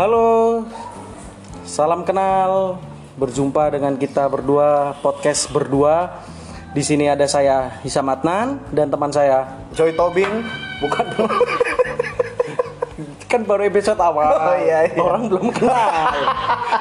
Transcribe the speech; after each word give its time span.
Halo, 0.00 0.64
salam 1.68 2.08
kenal. 2.08 2.80
Berjumpa 3.20 3.68
dengan 3.68 4.00
kita 4.00 4.32
berdua 4.32 4.96
podcast 5.04 5.52
berdua. 5.52 6.24
Di 6.72 6.80
sini 6.80 7.04
ada 7.04 7.28
saya 7.28 7.76
Hisam 7.84 8.08
Adnan 8.08 8.64
dan 8.72 8.88
teman 8.88 9.12
saya. 9.12 9.60
Joy 9.76 9.92
Tobing 9.92 10.40
Bukan 10.80 11.04
kan 13.28 13.44
baru 13.44 13.68
episode 13.68 14.00
awal. 14.00 14.40
Oh, 14.40 14.56
iya, 14.56 14.88
iya. 14.88 15.04
Orang 15.04 15.28
belum 15.28 15.52
kenal. 15.52 16.16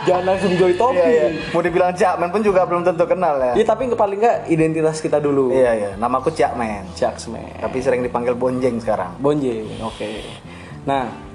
Jangan 0.08 0.24
langsung 0.24 0.56
Joy 0.56 0.80
Topi. 0.80 1.04
Iya 1.04 1.08
iya. 1.12 1.28
Mau 1.52 1.60
dibilang 1.60 1.92
Jakman 1.92 2.32
pun 2.32 2.40
juga 2.40 2.64
belum 2.64 2.88
tentu 2.88 3.04
kenal 3.04 3.36
ya. 3.36 3.60
Ya, 3.60 3.68
tapi 3.68 3.92
paling 4.00 4.24
nggak 4.24 4.38
identitas 4.48 5.04
kita 5.04 5.20
dulu. 5.20 5.52
Iya 5.52 5.72
iya. 5.76 5.92
Namaku 6.00 6.32
Jakman. 6.32 6.88
Jacksman. 6.96 7.52
Tapi 7.60 7.84
sering 7.84 8.00
dipanggil 8.00 8.32
Bonjeng 8.32 8.80
sekarang. 8.80 9.12
Bonje, 9.20 9.68
oke. 9.84 10.08
Nah, 10.88 11.28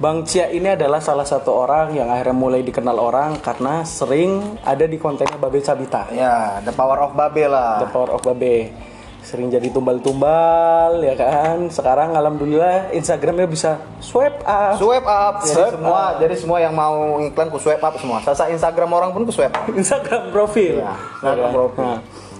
Bang 0.00 0.24
Cia 0.24 0.48
ini 0.48 0.64
adalah 0.64 0.96
salah 0.96 1.28
satu 1.28 1.52
orang 1.52 1.92
yang 1.92 2.08
akhirnya 2.08 2.32
mulai 2.32 2.64
dikenal 2.64 2.96
orang 2.96 3.36
karena 3.44 3.84
sering 3.84 4.56
ada 4.64 4.88
di 4.88 4.96
kontennya 4.96 5.36
Babe 5.36 5.60
Sabita. 5.60 6.08
Ya, 6.16 6.56
the 6.64 6.72
power 6.72 7.04
of 7.04 7.12
Babe 7.12 7.44
The 7.44 7.52
lah. 7.52 7.84
Power 7.92 8.16
of 8.16 8.24
Babe. 8.24 8.72
Sering 9.20 9.52
jadi 9.52 9.68
tumbal-tumbal 9.68 11.04
ya 11.04 11.12
kan. 11.20 11.68
Sekarang 11.68 12.16
alhamdulillah 12.16 12.96
Instagramnya 12.96 13.44
bisa 13.44 13.76
swipe 14.00 14.40
up. 14.40 14.80
Swipe 14.80 15.04
up. 15.04 15.44
Jadi 15.44 15.52
Swipe 15.52 15.72
semua 15.76 16.00
up. 16.00 16.16
jadi 16.16 16.34
semua 16.40 16.58
yang 16.64 16.72
mau 16.72 17.20
iklan 17.20 17.52
ku 17.52 17.60
swipe 17.60 17.84
up 17.84 18.00
semua. 18.00 18.24
Sasa 18.24 18.48
Instagram 18.48 18.88
orang 18.96 19.12
pun 19.12 19.28
ku 19.28 19.32
swipe. 19.36 19.52
Instagram 19.76 20.32
profil. 20.32 20.80
Iya, 20.80 20.96
Instagram 20.96 21.44
kan? 21.44 21.52
profil. 21.52 21.84
Nah, 21.84 21.98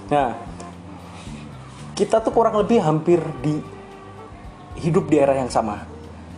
nah, 0.09 0.29
kita 1.93 2.25
tuh 2.25 2.33
kurang 2.33 2.57
lebih 2.57 2.81
hampir 2.81 3.21
di 3.45 3.61
hidup 4.81 5.05
di 5.05 5.21
era 5.21 5.37
yang 5.37 5.53
sama. 5.53 5.85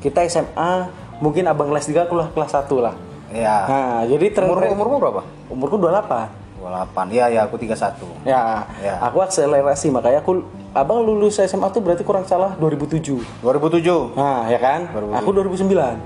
Kita 0.04 0.20
SMA, 0.28 1.03
mungkin 1.24 1.48
abang 1.48 1.72
kelas 1.72 1.88
3, 1.88 2.04
aku 2.04 2.20
lah 2.20 2.28
kelas 2.30 2.52
1 2.52 2.84
lah. 2.84 2.96
Iya. 3.32 3.56
Nah, 3.66 4.00
jadi 4.06 4.26
Umur 4.44 4.60
umurmu 4.68 4.96
berapa? 5.00 5.22
umurku 5.48 5.80
28. 5.80 6.28
28. 6.60 7.16
Iya 7.16 7.26
ya, 7.32 7.40
aku 7.48 7.56
31. 7.56 8.04
Ya, 8.24 8.68
Ya. 8.84 9.00
aku 9.00 9.24
akselerasi 9.24 9.88
makanya 9.90 10.20
aku 10.20 10.44
abang 10.72 11.00
lulus 11.00 11.40
SMA 11.40 11.72
tuh 11.72 11.80
berarti 11.80 12.04
kurang 12.04 12.28
salah 12.28 12.54
2007. 12.60 13.24
2007. 13.40 14.12
Nah, 14.14 14.52
ya 14.52 14.60
kan? 14.60 14.92
2007. 14.92 15.18
Aku 15.18 15.30
2009. 15.32 15.98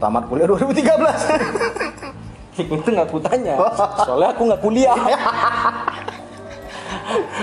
Tamat 0.00 0.22
kuliah 0.26 0.48
2013. 0.48 2.10
itu 2.52 2.84
nggak 2.84 3.08
aku 3.08 3.16
tanya 3.16 3.56
soalnya 4.04 4.28
aku 4.28 4.44
nggak 4.44 4.60
kuliah 4.60 4.92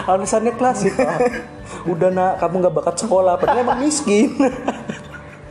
alasannya 0.05 0.53
klasik 0.53 0.93
Pak. 0.93 1.17
udah 1.89 2.09
nak 2.13 2.31
kamu 2.37 2.55
nggak 2.61 2.75
bakat 2.77 2.95
sekolah 3.01 3.33
padahal 3.41 3.65
emang 3.65 3.81
miskin 3.81 4.37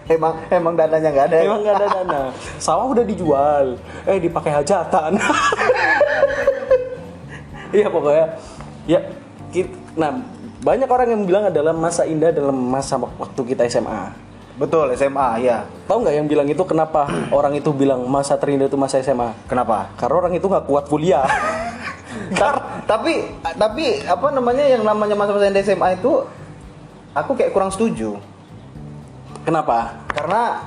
emang 0.09 0.35
emang 0.49 0.75
dananya 0.75 1.09
nggak 1.09 1.27
ada. 1.29 1.37
ya? 1.37 1.45
emang 1.47 1.61
nggak 1.63 1.77
ada 1.77 1.87
dana 1.93 2.21
sawah 2.65 2.87
udah 2.89 3.05
dijual 3.05 3.65
eh 4.05 4.19
dipakai 4.19 4.53
hajatan 4.55 5.13
iya 7.77 7.87
pokoknya 7.89 8.27
ya 8.89 9.01
kit- 9.53 9.77
nah 9.95 10.17
banyak 10.59 10.89
orang 10.89 11.09
yang 11.13 11.23
bilang 11.23 11.45
adalah 11.47 11.71
masa 11.71 12.03
indah 12.03 12.33
dalam 12.33 12.57
masa 12.57 12.99
waktu 12.99 13.41
kita 13.47 13.69
SMA 13.69 14.27
Betul, 14.59 14.91
SMA, 14.99 15.39
ya. 15.39 15.71
tahu 15.87 16.03
nggak 16.03 16.15
yang 16.19 16.27
bilang 16.27 16.49
itu 16.51 16.59
kenapa 16.67 17.07
orang 17.31 17.55
itu 17.55 17.71
bilang 17.71 18.03
masa 18.11 18.35
terindah 18.35 18.67
itu 18.67 18.75
masa 18.75 18.99
SMA 18.99 19.31
Kenapa? 19.47 19.87
karena 19.95 20.15
orang 20.19 20.35
itu 20.35 20.51
nggak 20.51 20.67
kuat 20.67 20.91
kuliah 20.91 21.23
Ta- 22.35 22.83
tapi 22.83 23.23
tapi 23.55 24.03
apa 24.03 24.27
namanya 24.35 24.67
yang 24.67 24.83
namanya 24.83 25.15
masa-masa 25.15 25.55
SMA 25.63 25.95
itu 25.95 26.27
aku 27.15 27.39
kayak 27.39 27.55
kurang 27.55 27.71
setuju 27.71 28.19
kenapa 29.49 29.77
karena 30.09 30.61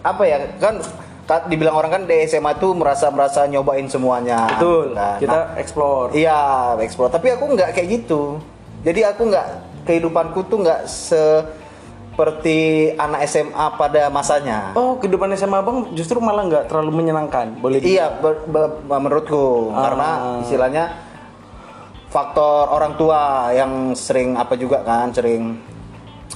apa 0.00 0.22
ya 0.22 0.38
kan 0.56 0.78
ka- 1.24 1.44
dibilang 1.44 1.74
orang 1.74 1.90
kan 1.92 2.02
di 2.04 2.22
SMA 2.24 2.54
tuh 2.54 2.72
merasa 2.72 3.10
merasa 3.10 3.44
nyobain 3.44 3.84
semuanya 3.84 4.46
Betul. 4.54 4.94
Nah, 4.94 5.18
kita 5.18 5.34
nah, 5.34 5.58
explore. 5.58 6.14
iya 6.14 6.38
explore 6.78 7.10
tapi 7.10 7.28
aku 7.28 7.44
nggak 7.48 7.74
kayak 7.74 7.88
gitu 7.98 8.38
jadi 8.80 9.10
aku 9.10 9.26
nggak 9.26 9.46
kehidupanku 9.84 10.40
tuh 10.44 10.58
nggak 10.60 10.86
seperti 10.86 12.58
anak 12.94 13.24
SMA 13.24 13.66
pada 13.74 14.06
masanya 14.08 14.70
Oh, 14.72 14.96
kehidupan 14.96 15.34
SMA 15.34 15.58
Bang 15.58 15.90
justru 15.92 16.18
malah 16.18 16.44
nggak 16.44 16.64
terlalu 16.66 16.90
menyenangkan. 16.96 17.58
Boleh 17.58 17.78
di- 17.78 17.94
Iya, 17.94 18.10
ber- 18.14 18.42
ber- 18.44 18.78
menurutku 18.84 19.70
Ah. 19.70 19.82
karena 19.82 20.08
istilahnya 20.40 20.84
faktor 22.06 22.68
orang 22.68 22.96
tua 22.96 23.20
yang 23.52 23.70
sering 23.92 24.32
apa 24.34 24.54
juga 24.54 24.80
kan, 24.80 25.10
sering 25.10 25.60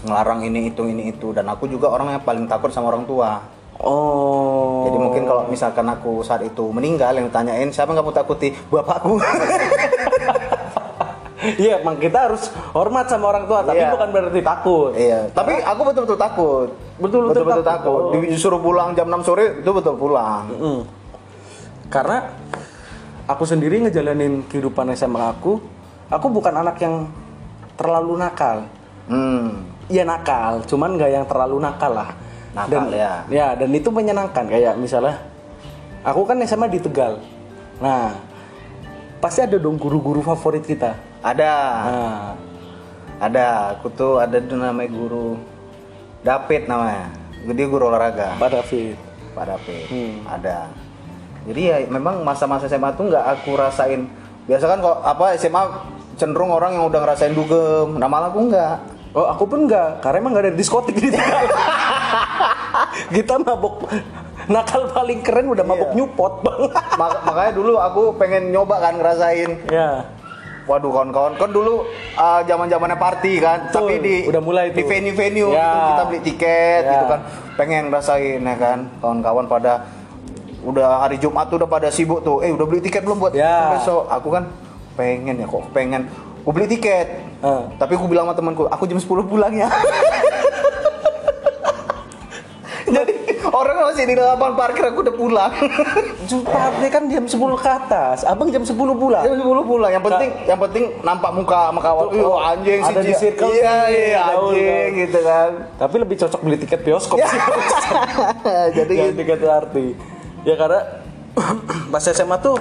ngelarang 0.01 0.41
ini 0.49 0.73
itu 0.73 0.89
ini 0.89 1.13
itu 1.13 1.37
dan 1.37 1.45
aku 1.53 1.69
juga 1.69 1.93
orang 1.93 2.17
yang 2.17 2.23
paling 2.25 2.49
takut 2.49 2.73
sama 2.73 2.89
orang 2.89 3.05
tua. 3.05 3.45
Oh. 3.83 4.87
Jadi 4.89 4.97
mungkin 4.97 5.23
kalau 5.27 5.43
misalkan 5.51 5.87
aku 5.91 6.23
saat 6.25 6.41
itu 6.47 6.71
meninggal 6.71 7.13
yang 7.13 7.29
tanyain 7.29 7.69
siapa 7.69 7.93
yang 7.93 8.01
kamu 8.01 8.13
takuti? 8.15 8.49
Bapakku. 8.73 9.21
Iya, 11.43 11.83
emang 11.83 11.99
kita 11.99 12.31
harus 12.31 12.55
hormat 12.71 13.11
sama 13.11 13.35
orang 13.35 13.51
tua, 13.51 13.67
tapi 13.67 13.83
Iya. 13.83 13.91
bukan 13.91 14.09
berarti 14.15 14.41
takut. 14.47 14.95
iya, 14.95 15.27
tapi 15.35 15.59
aku 15.59 15.81
betul-betul 15.91 16.15
takut. 16.15 16.69
Betul-betul 17.03 17.43
betul 17.43 17.67
takut. 17.67 18.15
takut. 18.15 18.23
Disuruh 18.31 18.63
pulang 18.63 18.95
jam 18.95 19.11
6 19.11 19.27
sore 19.27 19.59
itu 19.59 19.71
betul 19.75 19.99
pulang. 19.99 20.47
Mm. 20.55 20.81
Karena 21.91 22.31
aku 23.27 23.43
sendiri 23.43 23.83
ngejalanin 23.83 24.47
kehidupan 24.47 24.95
SMA 24.95 25.35
aku, 25.35 25.59
aku 26.07 26.27
bukan 26.31 26.63
anak 26.63 26.79
yang 26.79 27.11
terlalu 27.75 28.23
nakal. 28.23 28.71
Hmm. 29.11 29.67
Iya 29.91 30.07
nakal, 30.07 30.63
cuman 30.67 30.95
nggak 30.95 31.11
yang 31.11 31.27
terlalu 31.27 31.57
nakal 31.59 31.93
lah. 31.95 32.11
Nakal, 32.53 32.93
dan, 32.93 32.95
ya. 32.95 33.13
Ya, 33.33 33.49
dan 33.57 33.71
itu 33.73 33.89
menyenangkan 33.89 34.45
kayak 34.47 34.77
misalnya, 34.79 35.19
aku 36.05 36.23
kan 36.29 36.39
SMA 36.45 36.69
di 36.71 36.79
Tegal. 36.79 37.19
Nah, 37.83 38.15
pasti 39.19 39.43
ada 39.43 39.59
dong 39.59 39.81
guru-guru 39.81 40.23
favorit 40.23 40.63
kita. 40.63 40.95
Ada. 41.23 41.55
Nah, 41.87 42.27
Ada, 43.23 43.79
aku 43.79 43.87
tuh 43.95 44.19
ada 44.19 44.43
tuh 44.43 44.59
namanya 44.59 44.91
guru 44.91 45.39
David 46.27 46.67
namanya. 46.67 47.07
Dia 47.47 47.67
guru 47.71 47.87
olahraga. 47.87 48.35
Pak 48.35 48.51
David. 48.51 48.99
Pak 49.31 49.45
David. 49.47 49.87
Hmm. 49.91 50.15
Ada. 50.27 50.59
Jadi 51.47 51.61
ya 51.63 51.77
memang 51.87 52.23
masa-masa 52.23 52.67
SMA 52.67 52.91
tuh 52.99 53.11
nggak 53.11 53.23
aku 53.23 53.55
rasain. 53.55 54.11
Biasa 54.47 54.67
kan 54.67 54.79
kok 54.83 55.07
apa 55.07 55.39
SMA 55.39 55.63
cenderung 56.19 56.51
orang 56.51 56.79
yang 56.79 56.91
udah 56.91 56.99
ngerasain 57.03 57.35
dugem. 57.35 57.99
Nah 57.99 58.07
malah 58.11 58.31
aku 58.31 58.51
nggak. 58.51 58.77
Oh, 59.13 59.29
aku 59.29 59.45
pun 59.45 59.69
enggak, 59.69 60.01
karena 60.01 60.17
emang 60.19 60.33
enggak 60.33 60.45
ada 60.47 60.55
diskotik 60.55 60.97
di 60.97 61.09
Tegal. 61.09 61.45
kita 63.15 63.37
mabok 63.39 63.85
nakal 64.49 64.89
paling 64.89 65.21
keren 65.21 65.47
udah 65.49 65.61
mabok 65.63 65.91
Iya. 65.91 65.97
nyupot, 65.99 66.33
Bang. 66.41 66.61
Mak- 67.01 67.23
makanya 67.23 67.53
dulu 67.53 67.77
aku 67.77 68.03
pengen 68.17 68.49
nyoba 68.49 68.81
kan 68.81 68.97
ngerasain. 68.97 69.51
ya. 69.69 70.09
Waduh 70.63 70.89
kawan-kawan 70.89 71.35
kan 71.35 71.51
dulu 71.51 71.83
uh, 72.15 72.41
zaman-zamannya 72.41 72.95
party 72.95 73.33
kan, 73.37 73.67
Betul, 73.67 73.75
tapi 73.75 73.95
di 73.99 74.15
udah 74.25 74.39
mulai 74.41 74.71
di 74.71 74.79
tuh. 74.79 74.89
venue-venue 74.89 75.51
Ya. 75.51 75.67
gitu 75.67 75.79
kita 75.85 76.03
beli 76.07 76.21
tiket 76.23 76.81
Ya. 76.81 76.93
gitu 76.93 77.05
kan, 77.05 77.21
pengen 77.53 77.83
ngerasain 77.91 78.41
ya 78.41 78.57
kan, 78.57 78.79
kawan-kawan 78.97 79.45
pada 79.45 79.73
udah 80.63 81.03
hari 81.03 81.19
Jumat 81.19 81.51
tuh 81.51 81.59
udah 81.59 81.67
pada 81.67 81.91
sibuk 81.91 82.23
tuh, 82.23 82.41
eh 82.41 82.49
udah 82.49 82.63
beli 82.63 82.79
tiket 82.79 83.03
belum 83.03 83.19
buat 83.19 83.35
Ya. 83.35 83.75
besok? 83.75 84.07
Aku 84.07 84.31
kan 84.31 84.47
pengen 84.95 85.35
ya 85.37 85.45
kok 85.45 85.67
pengen, 85.69 86.07
aku 86.41 86.51
beli 86.53 86.71
tiket, 86.71 87.11
Eh. 87.43 87.63
tapi 87.75 87.99
aku 87.99 88.07
bilang 88.07 88.31
sama 88.31 88.39
temanku, 88.39 88.71
aku 88.71 88.87
jam 88.87 89.03
10 89.03 89.27
pulang 89.27 89.51
ya. 89.51 89.67
Jadi 92.93 93.15
orang 93.49 93.77
masih 93.89 94.05
di 94.05 94.15
lapangan 94.15 94.55
parkir 94.55 94.85
aku 94.85 95.01
udah 95.01 95.15
pulang. 95.17 95.51
Jumatnya 96.29 96.89
kan 96.93 97.03
jam 97.09 97.25
10 97.25 97.35
ke 97.35 97.71
atas. 97.71 98.19
Abang 98.23 98.53
jam 98.53 98.63
10 98.63 98.77
pulang. 98.77 99.25
Jam 99.25 99.35
10 99.39 99.65
pulang. 99.65 99.91
Yang 99.91 100.05
penting 100.13 100.31
yang 100.45 100.61
penting 100.61 100.85
nampak 101.01 101.31
muka 101.33 101.61
sama 101.73 101.81
kawan. 101.81 102.05
Wah, 102.21 102.53
anjing 102.53 102.81
Ada 102.85 103.01
si 103.01 103.07
di 103.09 103.15
circle 103.17 103.49
Iya, 103.49 103.75
sih, 103.89 103.97
iya, 104.13 104.21
anjing 104.29 104.91
gitu 105.09 105.19
kan. 105.25 105.51
Tapi 105.81 105.95
lebih 105.99 106.17
cocok 106.21 106.41
beli 106.45 106.57
tiket 106.61 106.81
bioskop 106.85 107.17
Ya. 107.17 107.29
sih. 107.29 107.41
Jadi 108.83 108.93
gitu. 108.93 109.15
tiket 109.25 109.41
arti. 109.47 109.87
Ya 110.45 110.55
karena 110.59 110.81
pas 111.93 112.05
SMA 112.05 112.37
tuh 112.45 112.61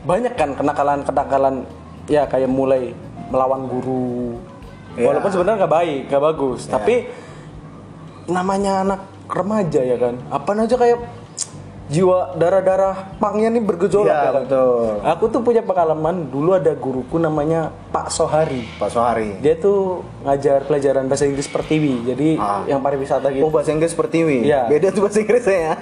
banyak 0.00 0.32
kan 0.32 0.56
kenakalan-kenakalan 0.56 1.68
ya 2.08 2.24
kayak 2.24 2.48
mulai 2.48 2.96
melawan 3.30 3.64
guru. 3.64 4.36
Ya. 4.98 5.06
Walaupun 5.06 5.30
sebenarnya 5.30 5.58
nggak 5.64 5.74
baik, 5.74 6.00
nggak 6.10 6.24
bagus. 6.26 6.60
Ya. 6.66 6.70
Tapi 6.76 6.94
namanya 8.26 8.72
anak 8.84 9.00
remaja 9.26 9.80
ya 9.80 9.96
kan. 9.96 10.14
Apa 10.28 10.50
aja 10.56 10.76
kayak 10.76 10.98
jiwa 11.90 12.38
darah-darah 12.38 13.18
pangnya 13.18 13.50
nih 13.50 13.62
bergejolak 13.66 14.06
Iya, 14.06 14.14
ya 14.14 14.30
kan? 14.30 14.42
betul. 14.46 14.78
Aku 15.02 15.24
tuh 15.26 15.40
punya 15.42 15.58
pengalaman 15.58 16.30
dulu 16.30 16.54
ada 16.54 16.70
guruku 16.70 17.18
namanya 17.18 17.74
Pak 17.90 18.14
Sohari. 18.14 18.62
Pak 18.78 18.90
Sohari. 18.90 19.42
Dia 19.42 19.58
tuh 19.58 20.06
ngajar 20.22 20.62
pelajaran 20.66 21.10
bahasa 21.10 21.26
Inggris 21.26 21.50
pertiwi. 21.50 22.06
Jadi 22.06 22.28
Ah. 22.38 22.62
yang 22.66 22.78
pariwisata 22.78 23.34
gitu. 23.34 23.42
Oh 23.42 23.50
bahasa 23.50 23.74
Inggris 23.74 23.90
seperti 23.90 24.22
ini. 24.22 24.38
Iya. 24.46 24.70
Beda 24.70 24.94
tuh 24.94 25.02
bahasa 25.02 25.18
Inggrisnya 25.18 25.58
ya. 25.58 25.74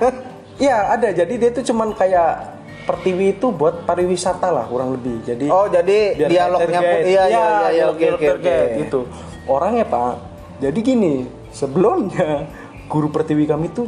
Iya 0.58 0.78
ada. 0.90 1.08
Jadi 1.12 1.34
dia 1.36 1.50
tuh 1.52 1.62
cuman 1.62 1.92
kayak 1.92 2.57
pertiwi 2.88 3.36
itu 3.36 3.52
buat 3.52 3.84
pariwisata 3.84 4.48
lah 4.48 4.64
kurang 4.64 4.96
lebih. 4.96 5.20
Jadi 5.22 5.46
Oh 5.46 5.68
jadi 5.68 6.16
dialognya 6.16 6.80
pun 6.80 6.98
iya 7.04 7.22
iya 7.22 7.26
iya, 7.28 7.44
iya 7.68 7.84
dialog 7.84 7.94
oke 7.94 8.06
oke 8.16 8.28
oke. 8.40 8.56
gitu. 8.80 9.00
Orangnya 9.44 9.84
Pak. 9.84 10.14
Jadi 10.58 10.78
gini 10.80 11.14
sebelumnya 11.50 12.48
guru 12.86 13.08
pertiwi 13.08 13.44
kami 13.44 13.68
tuh 13.68 13.86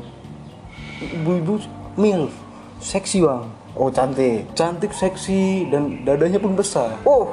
ibu-ibu 1.00 1.56
mil 1.96 2.28
seksi 2.78 3.20
bang 3.20 3.44
Oh 3.70 3.88
cantik. 3.88 4.50
cantik 4.52 4.90
seksi 4.90 5.64
dan 5.66 6.02
dadanya 6.02 6.36
pun 6.36 6.52
besar 6.52 7.00
Oh. 7.02 7.30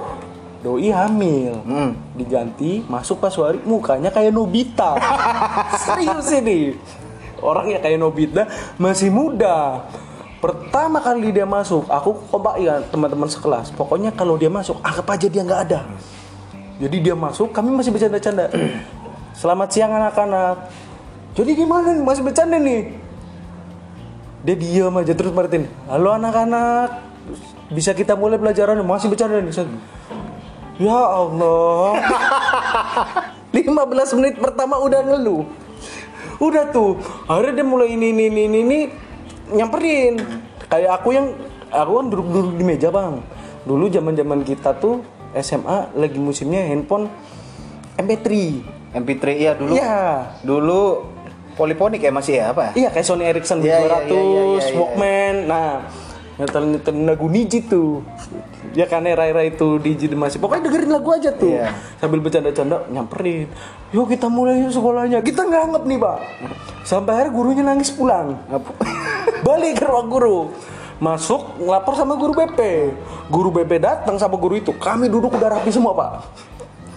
doi 0.58 0.90
hamil 0.90 1.54
Hmm. 1.62 1.94
diganti 2.14 2.82
masuk 2.84 3.20
pas 3.20 3.30
hari 3.32 3.62
mukanya 3.62 4.10
kayak 4.10 4.32
Nobita 4.32 4.98
serius 5.86 6.34
ini 6.34 6.74
orangnya 7.38 7.78
kayak 7.78 7.98
Nobita 7.98 8.50
masih 8.76 9.08
muda 9.08 9.86
pertama 10.38 11.02
kali 11.02 11.34
dia 11.34 11.46
masuk 11.50 11.90
aku 11.90 12.14
kompak 12.30 12.62
ya 12.62 12.82
teman-teman 12.94 13.30
sekelas. 13.30 13.74
Pokoknya 13.74 14.14
kalau 14.14 14.38
dia 14.38 14.50
masuk 14.50 14.78
anggap 14.86 15.08
aja 15.18 15.28
dia 15.28 15.42
nggak 15.42 15.62
ada. 15.70 15.80
Jadi 16.78 16.98
dia 17.02 17.16
masuk 17.18 17.50
kami 17.50 17.74
masih 17.74 17.90
bercanda-canda. 17.90 18.54
Selamat 19.40 19.70
siang 19.74 19.94
anak-anak. 19.94 20.70
Jadi 21.34 21.52
gimana 21.54 21.94
masih 22.02 22.22
bercanda 22.26 22.58
nih. 22.58 22.94
Dia 24.46 24.56
diam 24.56 24.94
aja 24.96 25.12
terus 25.18 25.34
Martin 25.34 25.66
halo 25.90 26.14
anak-anak. 26.14 27.04
Bisa 27.74 27.92
kita 27.92 28.14
mulai 28.14 28.38
pelajaran 28.38 28.80
masih 28.86 29.10
bercanda 29.10 29.42
nih. 29.42 29.54
Ya 30.78 30.94
Allah. 30.94 31.98
15 33.58 34.18
menit 34.22 34.36
pertama 34.38 34.78
udah 34.78 35.02
ngeluh. 35.02 35.50
Udah 36.38 36.70
tuh 36.70 37.02
akhirnya 37.26 37.62
dia 37.62 37.66
mulai 37.66 37.98
ini 37.98 38.14
ini 38.14 38.30
ini, 38.30 38.42
ini 38.62 38.80
nyamperin 39.52 40.20
kayak 40.68 40.92
aku 41.02 41.16
yang 41.16 41.28
aku 41.72 41.92
kan 42.00 42.06
duduk-duduk 42.12 42.54
di 42.60 42.64
meja 42.64 42.90
bang 42.92 43.24
dulu 43.68 43.92
zaman 43.92 44.14
zaman 44.16 44.40
kita 44.44 44.76
tuh 44.80 45.04
SMA 45.36 45.92
lagi 45.96 46.20
musimnya 46.20 46.64
handphone 46.68 47.12
MP3 47.98 48.28
MP3 48.96 49.24
iya 49.36 49.52
dulu. 49.54 49.72
Iya. 49.76 50.02
Dulu 50.42 50.82
poliponik 51.60 52.02
ya 52.02 52.12
masih 52.14 52.34
ya 52.40 52.46
apa? 52.54 52.74
Iya 52.78 52.90
kayak 52.94 53.06
Sony 53.06 53.26
Ericsson 53.28 53.60
Iya, 53.62 53.84
200, 53.84 54.10
iya, 54.10 54.22
iya, 54.22 54.22
iya, 54.24 54.44
iya. 54.48 54.78
Walkman. 54.78 55.36
Nah, 55.50 55.72
nyetel 56.38 56.64
nyetel 56.78 56.96
lagu 57.04 57.28
Niji 57.28 57.60
tuh. 57.66 58.06
Ya 58.78 58.86
kan 58.86 59.04
era-era 59.04 59.44
itu 59.44 59.82
Niji 59.82 60.08
masih. 60.14 60.38
Pokoknya 60.40 60.70
dengerin 60.70 60.92
lagu 60.94 61.10
aja 61.12 61.30
tuh. 61.34 61.52
Iya. 61.52 61.74
Sambil 62.00 62.20
bercanda-canda 62.22 62.86
nyamperin. 62.90 63.48
Yuk 63.92 64.08
kita 64.08 64.28
mulai 64.32 64.62
yuk 64.64 64.72
sekolahnya. 64.72 65.20
Kita 65.26 65.44
nggak 65.44 65.62
anggap 65.72 65.84
nih, 65.84 65.98
Pak. 66.00 66.18
Sampai 66.88 67.12
akhirnya 67.20 67.34
gurunya 67.36 67.64
nangis 67.66 67.92
pulang. 67.92 68.38
Balik 69.48 69.80
ke 69.80 69.88
ruang 69.88 70.12
guru. 70.12 70.52
Masuk 71.00 71.56
ngelapor 71.64 71.96
sama 71.96 72.20
guru 72.20 72.36
BP. 72.36 72.60
Guru 73.32 73.48
BP 73.56 73.80
datang 73.80 74.20
sama 74.20 74.36
guru 74.36 74.60
itu. 74.60 74.76
Kami 74.76 75.08
duduk 75.08 75.40
udah 75.40 75.56
rapi 75.56 75.72
semua, 75.72 75.96
Pak. 75.96 76.12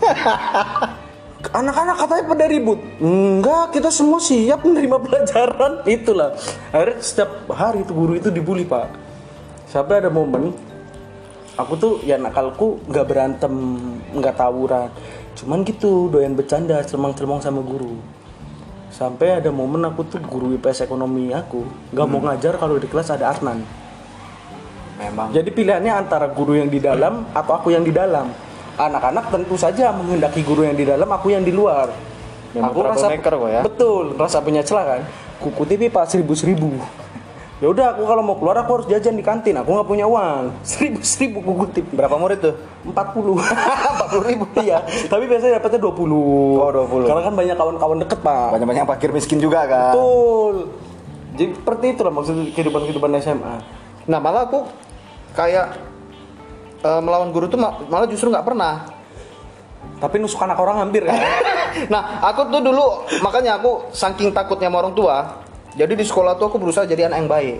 Anak-anak 1.63 1.97
katanya 2.03 2.25
pada 2.27 2.45
ribut. 2.51 2.81
Enggak, 2.99 3.79
kita 3.79 3.95
semua 3.95 4.19
siap 4.19 4.67
menerima 4.67 4.99
pelajaran. 4.99 5.73
Itulah. 6.03 6.35
Akhirnya 6.75 6.99
setiap 6.99 7.31
hari 7.55 7.87
itu 7.87 7.95
guru 7.95 8.19
itu 8.19 8.35
dibully, 8.35 8.67
Pak. 8.67 8.91
Sampai 9.71 10.03
ada 10.03 10.11
momen 10.11 10.51
aku 11.55 11.73
tuh 11.77 11.93
ya 12.03 12.17
nakalku 12.17 12.83
nggak 12.91 13.07
berantem, 13.07 13.55
nggak 14.17 14.35
tawuran. 14.35 14.91
Cuman 15.39 15.63
gitu, 15.63 16.11
doyan 16.11 16.35
bercanda, 16.35 16.83
celmang-celmong 16.83 17.39
sama 17.39 17.63
guru. 17.63 17.95
Sampai 19.01 19.41
ada 19.41 19.49
momen 19.49 19.81
aku 19.89 20.05
tuh 20.05 20.21
guru 20.21 20.53
IPS 20.61 20.85
ekonomi 20.85 21.33
aku 21.33 21.65
nggak 21.97 22.05
mau 22.05 22.21
ngajar 22.21 22.61
kalau 22.61 22.77
di 22.77 22.85
kelas 22.85 23.09
ada 23.09 23.33
Adnan. 23.33 23.65
Memang. 25.01 25.33
Jadi 25.33 25.49
pilihannya 25.57 26.05
antara 26.05 26.29
guru 26.29 26.61
yang 26.61 26.69
di 26.69 26.85
dalam 26.85 27.25
atau 27.33 27.57
aku 27.57 27.73
yang 27.73 27.81
di 27.81 27.97
dalam. 27.97 28.29
Anak-anak 28.77 29.33
tentu 29.33 29.57
saja 29.57 29.89
menghendaki 29.97 30.45
guru 30.45 30.69
yang 30.69 30.77
di 30.77 30.85
dalam, 30.85 31.09
aku 31.09 31.33
yang 31.33 31.41
di 31.41 31.49
luar. 31.49 31.89
Memang 32.53 32.77
aku 32.77 32.81
rasa 32.85 33.09
troublemaker 33.09 33.33
kok 33.41 33.49
ya. 33.49 33.61
betul, 33.65 34.05
rasa 34.21 34.37
punya 34.45 34.61
celah 34.61 34.85
kan. 34.85 35.01
Kuku 35.41 35.63
TV 35.65 35.89
pak 35.89 36.05
seribu 36.05 36.37
seribu. 36.37 36.69
Ya 37.61 37.69
udah, 37.69 37.93
aku 37.93 38.09
kalau 38.09 38.25
mau 38.25 38.41
keluar 38.41 38.57
aku 38.65 38.71
harus 38.81 38.87
jajan 38.89 39.13
di 39.13 39.21
kantin. 39.21 39.53
Aku 39.61 39.69
nggak 39.77 39.85
punya 39.85 40.09
uang. 40.09 40.65
Seribu 40.65 41.05
seribu 41.05 41.45
kuku 41.45 41.65
TV. 41.77 41.87
Berapa 41.93 42.17
murid 42.17 42.41
tuh? 42.41 42.55
Empat 42.89 43.13
puluh. 43.13 43.37
Empat 43.93 44.09
puluh 44.09 44.25
ribu. 44.25 44.45
Iya. 44.65 44.81
Tapi 45.13 45.29
biasanya 45.29 45.61
dapetnya 45.61 45.85
dua 45.85 45.93
puluh. 45.93 46.57
Oh, 46.57 46.73
20. 46.73 47.05
Karena 47.05 47.23
kan 47.29 47.35
banyak 47.37 47.57
kawan-kawan 47.61 47.99
deket 48.01 48.19
pak. 48.25 48.49
Banyak-banyak 48.57 48.85
fakir 48.89 49.11
miskin 49.13 49.45
juga 49.45 49.69
kan. 49.69 49.93
Betul. 49.93 50.73
Jadi 51.37 51.53
seperti 51.53 51.85
itulah 51.93 52.13
maksud 52.17 52.37
kehidupan 52.57 52.81
kehidupan 52.89 53.11
SMA. 53.21 53.55
Nah 54.09 54.19
malah 54.25 54.49
aku 54.49 54.65
kayak 55.37 55.77
eh, 56.81 57.01
melawan 57.05 57.29
guru 57.29 57.45
tuh 57.45 57.61
ma- 57.61 57.77
malah 57.93 58.09
justru 58.09 58.33
nggak 58.33 58.49
pernah. 58.49 58.89
Tapi 60.01 60.17
nusuk 60.17 60.41
anak 60.41 60.57
orang 60.57 60.81
hampir 60.81 61.05
kan. 61.05 61.13
Nah 61.87 62.19
aku 62.27 62.51
tuh 62.51 62.59
dulu 62.59 63.07
makanya 63.23 63.61
aku 63.63 63.93
saking 63.93 64.33
takutnya 64.33 64.73
sama 64.73 64.81
orang 64.81 64.95
tua. 64.97 65.17
Jadi 65.73 65.93
di 65.95 66.05
sekolah 66.05 66.35
tuh 66.35 66.51
aku 66.51 66.59
berusaha 66.59 66.83
jadi 66.83 67.07
anak 67.07 67.19
yang 67.23 67.31
baik. 67.31 67.59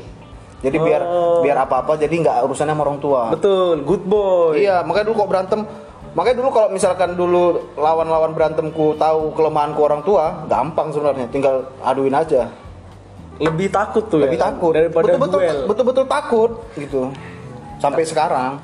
Jadi 0.61 0.77
biar 0.77 1.01
Oh. 1.01 1.41
biar 1.41 1.57
apa-apa 1.57 1.97
jadi 1.97 2.13
nggak 2.13 2.37
urusannya 2.45 2.75
sama 2.75 2.83
orang 2.85 3.01
tua. 3.01 3.33
Betul, 3.33 3.81
good 3.83 4.05
boy. 4.05 4.61
Iya, 4.61 4.85
makanya 4.85 5.07
dulu 5.09 5.25
kok 5.25 5.31
berantem. 5.31 5.61
Makanya 6.11 6.37
dulu 6.37 6.49
kalau 6.51 6.69
misalkan 6.69 7.15
dulu 7.15 7.43
lawan-lawan 7.79 8.35
berantemku 8.35 8.99
tahu 8.99 9.31
kelemahanku 9.33 9.79
orang 9.79 10.03
tua, 10.03 10.43
gampang 10.47 10.91
sebenarnya, 10.91 11.31
tinggal 11.31 11.71
aduin 11.81 12.13
aja. 12.13 12.51
Lebih 13.41 13.73
takut 13.73 14.05
tuh 14.05 14.21
Lebih 14.21 14.37
ya. 14.37 14.53
takut. 14.53 14.73
daripada 14.75 15.07
betul-betul, 15.07 15.41
duel. 15.41 15.59
betul-betul 15.65 16.05
takut 16.05 16.51
gitu. 16.77 17.09
Sampai 17.81 18.05
sekarang. 18.05 18.61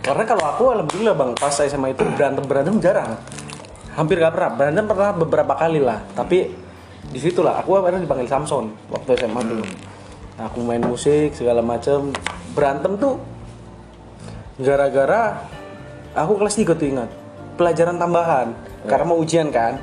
Karena 0.00 0.24
kalau 0.24 0.44
aku 0.46 0.62
alhamdulillah 0.70 1.12
bang 1.12 1.30
pas 1.36 1.52
SMA 1.52 1.92
itu 1.92 2.04
berantem 2.08 2.44
berantem 2.46 2.76
jarang. 2.80 3.20
Hampir 3.92 4.16
gak 4.16 4.32
pernah. 4.32 4.50
Berantem 4.56 4.84
pernah 4.88 5.10
beberapa 5.12 5.52
kali 5.52 5.80
lah. 5.84 6.00
Tapi 6.16 6.48
di 7.14 7.20
situ 7.22 7.46
lah 7.46 7.62
aku 7.62 7.78
akhirnya 7.78 8.02
dipanggil 8.02 8.26
Samson 8.26 8.74
waktu 8.90 9.14
SMA 9.14 9.40
dulu. 9.46 9.62
Nah, 10.34 10.50
aku 10.50 10.58
main 10.66 10.82
musik 10.82 11.30
segala 11.38 11.62
macem. 11.62 12.10
Berantem 12.58 12.98
tuh 12.98 13.22
gara-gara 14.58 15.46
aku 16.18 16.42
kelas 16.42 16.58
3 16.58 16.74
tuh 16.74 16.86
ingat 16.90 17.10
pelajaran 17.54 18.02
tambahan. 18.02 18.50
Karena 18.90 19.06
mau 19.06 19.22
ujian 19.22 19.54
kan 19.54 19.78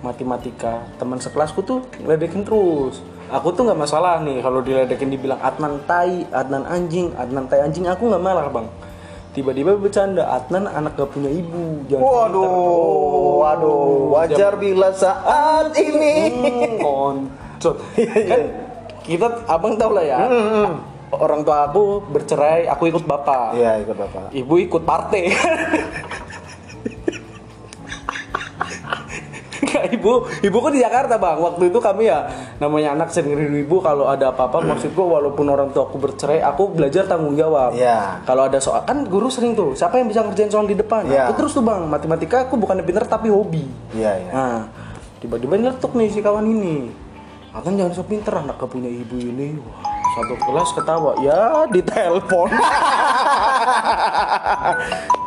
matematika. 0.00 0.80
Teman 0.96 1.20
sekelasku 1.20 1.60
tuh 1.60 1.84
ngeledekin 2.00 2.40
terus. 2.40 3.04
Aku 3.28 3.52
tuh 3.52 3.68
nggak 3.68 3.76
masalah 3.76 4.24
nih 4.24 4.40
kalau 4.40 4.64
diledekin 4.64 5.12
dibilang 5.12 5.40
Adnan 5.44 5.76
tai 5.84 6.24
Adnan 6.32 6.64
anjing 6.64 7.12
Adnan 7.20 7.52
tai 7.52 7.60
anjing. 7.60 7.84
Aku 7.84 8.08
nggak 8.08 8.24
marah 8.24 8.48
bang 8.48 8.64
tiba-tiba 9.32 9.74
bercanda 9.74 10.28
Adnan 10.30 10.64
anak 10.66 10.94
gak 10.94 11.10
punya 11.10 11.28
ibu 11.28 11.84
jangan 11.86 12.04
Waduh, 12.04 12.44
pinter." 12.44 13.38
waduh, 13.38 13.88
wajar 14.12 14.52
bila 14.54 14.88
saat 14.92 15.72
ini. 15.74 16.14
Hmm, 16.28 16.72
koncot 16.84 17.76
kan 18.02 18.42
kita 19.02 19.26
abang 19.46 19.74
tau 19.74 19.90
lah 19.90 20.04
ya 20.04 20.18
orang 21.10 21.42
tua 21.42 21.66
aku 21.66 21.82
bercerai 22.06 22.64
aku 22.66 22.88
ikut 22.88 23.02
bapak 23.02 23.52
Iya, 23.52 23.82
ikut 23.82 23.96
bapak. 23.96 24.24
ibu 24.32 24.54
ikut 24.58 24.82
partai 24.82 25.28
ibu 29.96 30.26
ibu 30.40 30.56
kan 30.58 30.70
di 30.70 30.80
Jakarta 30.80 31.14
bang 31.16 31.36
waktu 31.38 31.68
itu 31.68 31.78
kami 31.78 32.06
ya 32.06 32.26
namanya 32.58 32.94
anak 32.94 33.08
sering 33.10 33.34
rindu 33.34 33.58
ibu 33.58 33.76
kalau 33.78 34.06
ada 34.06 34.30
apa-apa 34.30 34.62
maksudku 34.62 35.00
walaupun 35.00 35.46
orang 35.46 35.68
tua 35.70 35.86
aku 35.86 35.96
bercerai 35.98 36.40
aku 36.40 36.72
belajar 36.72 37.06
tanggung 37.06 37.34
jawab 37.34 37.74
Iya. 37.74 38.22
kalau 38.22 38.46
ada 38.46 38.58
soal 38.58 38.82
kan 38.84 39.02
guru 39.04 39.26
sering 39.26 39.52
tuh 39.52 39.72
siapa 39.72 39.98
yang 39.98 40.06
bisa 40.06 40.22
ngerjain 40.22 40.48
soal 40.48 40.64
di 40.64 40.74
depan 40.74 41.04
Iya. 41.06 41.28
aku 41.28 41.42
terus 41.42 41.52
tuh 41.52 41.62
bang 41.62 41.82
matematika 41.86 42.44
aku 42.44 42.54
bukan 42.56 42.80
pinter 42.82 43.04
tapi 43.04 43.28
hobi 43.28 43.64
Iya, 43.92 44.10
iya. 44.18 44.30
Nah, 44.32 44.60
tiba-tiba 45.20 45.54
nyeletuk 45.54 45.92
nih 45.92 46.08
si 46.08 46.18
kawan 46.18 46.44
ini. 46.44 46.88
Atau 47.52 47.68
jangan 47.68 47.92
sok 47.92 48.08
pinter 48.08 48.32
anak 48.32 48.56
gak 48.56 48.72
punya 48.72 48.88
ibu 48.88 49.12
ini. 49.20 49.52
Wah, 49.60 49.84
satu 50.16 50.34
kelas 50.40 50.70
ketawa. 50.72 51.12
Ya, 51.20 51.68
ditelepon. 51.68 52.48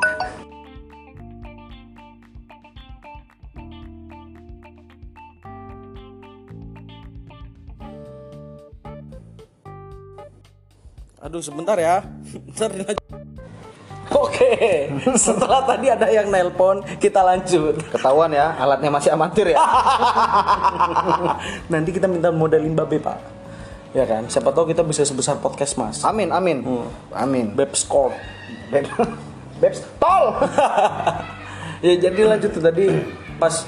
Aduh, 11.25 11.41
sebentar 11.41 11.73
ya. 11.81 12.05
Bentar 12.53 12.69
Oke, 14.13 14.85
setelah 15.17 15.65
tadi 15.65 15.89
ada 15.89 16.05
yang 16.13 16.29
nelpon, 16.29 16.85
kita 17.01 17.25
lanjut. 17.25 17.81
Ketahuan 17.89 18.29
ya, 18.29 18.53
alatnya 18.53 18.93
masih 18.93 19.17
amatir 19.17 19.49
ya. 19.49 19.57
Nanti 21.73 21.89
kita 21.89 22.05
minta 22.05 22.29
modelin 22.29 22.77
babe 22.77 23.01
pak 23.01 23.17
Ya 23.97 24.05
kan, 24.05 24.29
siapa 24.29 24.53
tahu 24.53 24.69
kita 24.69 24.85
bisa 24.85 25.01
sebesar 25.07 25.41
podcast 25.41 25.73
mas 25.81 26.05
Amin, 26.05 26.29
amin. 26.29 26.61
Amin. 27.15 27.57
Beb 27.57 27.73
score 27.73 28.13
Beb, 28.69 28.85
Bebs, 29.57 29.81
tol. 29.97 30.35
Ya 31.79 31.95
jadi 31.97 32.21
lanjut 32.27 32.51
tuh 32.51 32.59
tadi 32.59 32.91
Pas 33.39 33.63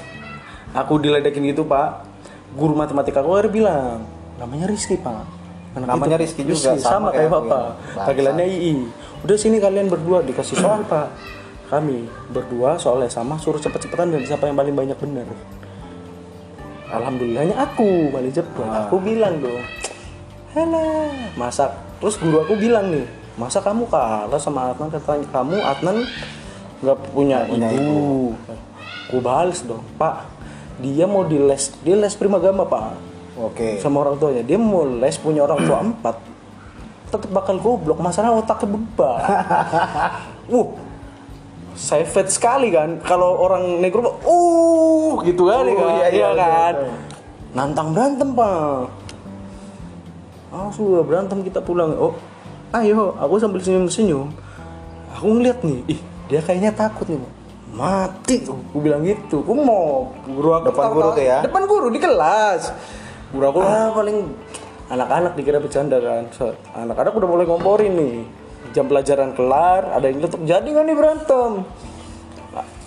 aku 0.76 1.00
diledekin 1.00 1.48
gitu 1.48 1.64
pak 1.64 2.04
Guru 2.52 2.76
matematika 2.76 3.24
aku 3.24 3.40
akhirnya 3.40 3.52
bilang 3.56 3.98
Namanya 4.36 4.68
Rizky 4.68 5.00
pak 5.00 5.37
Namanya 5.84 6.16
itu, 6.18 6.22
Rizky 6.24 6.42
juga, 6.42 6.74
sama, 6.78 6.82
sama 6.82 7.08
kayak 7.14 7.30
bapak. 7.30 7.62
ya. 7.94 8.04
Panggilannya 8.08 8.46
II 8.48 8.76
Udah 9.26 9.36
sini 9.38 9.56
kalian 9.58 9.86
berdua 9.90 10.22
dikasih 10.22 10.56
soal 10.58 10.82
pak. 10.86 11.10
Kami 11.68 12.08
berdua 12.32 12.80
soalnya 12.80 13.12
sama 13.12 13.36
Suruh 13.36 13.60
cepet-cepetan 13.60 14.08
dan 14.08 14.24
siapa 14.24 14.48
yang 14.48 14.56
paling 14.56 14.72
banyak 14.72 14.96
bener. 14.96 15.28
Alhamdulillahnya 16.88 17.54
aku 17.60 18.08
malah 18.08 18.32
cepet. 18.32 18.64
Aku 18.88 18.96
bilang 19.04 19.38
dong 19.44 19.60
Halah, 20.56 21.12
masa? 21.36 21.76
Terus 22.00 22.16
guru 22.16 22.40
aku 22.40 22.56
bilang 22.56 22.88
nih 22.88 23.04
masa 23.36 23.60
kamu 23.60 23.84
kalah 23.86 24.40
sama 24.40 24.72
Adnan? 24.72 24.88
Katanya 24.88 25.28
kamu 25.28 25.56
Adnan 25.60 25.96
nggak 26.78 26.98
punya, 27.10 27.42
punya 27.46 27.68
ibu. 27.74 28.34
aku 29.10 29.18
balas 29.18 29.66
dong 29.66 29.82
pak 29.98 30.30
dia 30.78 31.10
mau 31.10 31.26
di 31.26 31.42
les 31.42 31.74
dia 31.82 31.98
les 31.98 32.14
primagama 32.14 32.62
pak 32.62 32.94
Oke. 33.40 33.78
sama 33.78 34.02
orang 34.02 34.16
tuanya. 34.16 34.42
Dia 34.42 34.56
mau 34.56 34.82
les 34.82 35.14
punya 35.14 35.40
orang 35.40 35.58
tua 35.60 35.78
empat. 35.86 36.16
Tetap 37.06 37.30
bakal 37.30 37.56
goblok. 37.56 37.96
Masalah 37.96 38.34
otaknya 38.34 38.74
bebal 38.74 39.16
uh. 40.52 40.68
Saya 41.72 42.02
fit 42.02 42.26
sekali 42.26 42.68
kan. 42.68 42.98
Kalau 43.00 43.38
orang 43.38 43.78
negro 43.78 44.02
uh 44.18 45.22
gitu 45.22 45.46
kan, 45.46 45.62
Uh, 45.62 45.72
kan? 45.72 45.90
iya, 45.94 46.06
iya, 46.06 46.08
Iya 46.10 46.28
kan? 46.32 46.74
iya, 46.74 46.84
iya. 46.84 46.96
nantang 47.48 47.88
berantem 47.90 48.28
pak. 48.30 48.90
Ah 50.48 50.68
sudah 50.68 51.00
berantem 51.00 51.38
kita 51.40 51.60
pulang. 51.60 51.94
Oh 51.94 52.12
ayo 52.70 53.16
aku 53.16 53.38
sambil 53.38 53.56
senyum 53.58 53.86
senyum 53.86 54.28
aku 55.10 55.24
ngeliat 55.30 55.62
nih 55.62 55.80
ih 55.88 56.00
dia 56.26 56.40
kayaknya 56.40 56.68
takut 56.70 57.06
nih 57.06 57.16
mati. 57.70 58.44
Aku 58.44 58.78
bilang 58.78 59.00
gitu. 59.02 59.40
Aku 59.40 59.54
mau 59.54 60.12
guru 60.26 60.50
aku 60.52 60.68
Depan 60.68 60.82
tahu- 60.82 60.94
guru 60.94 61.08
tuh 61.10 61.24
ya? 61.24 61.38
depan 61.40 61.62
guru 61.64 61.86
di 61.88 61.98
kelas 61.98 62.62
guru 63.32 63.44
aku 63.52 63.60
ah 63.60 63.92
paling 63.92 64.18
anak-anak 64.88 65.32
dikira 65.36 65.60
bercanda 65.60 66.00
kan. 66.00 66.24
So, 66.32 66.56
anak-anak 66.72 67.12
udah 67.12 67.28
mulai 67.28 67.46
ngomporin 67.46 67.92
nih. 67.94 68.16
Jam 68.72 68.88
pelajaran 68.88 69.32
kelar 69.32 69.96
ada 69.96 70.06
yang 70.08 70.20
tetap 70.20 70.40
jadi 70.44 70.66
nggak 70.66 70.84
nih 70.84 70.96
berantem. 70.96 71.52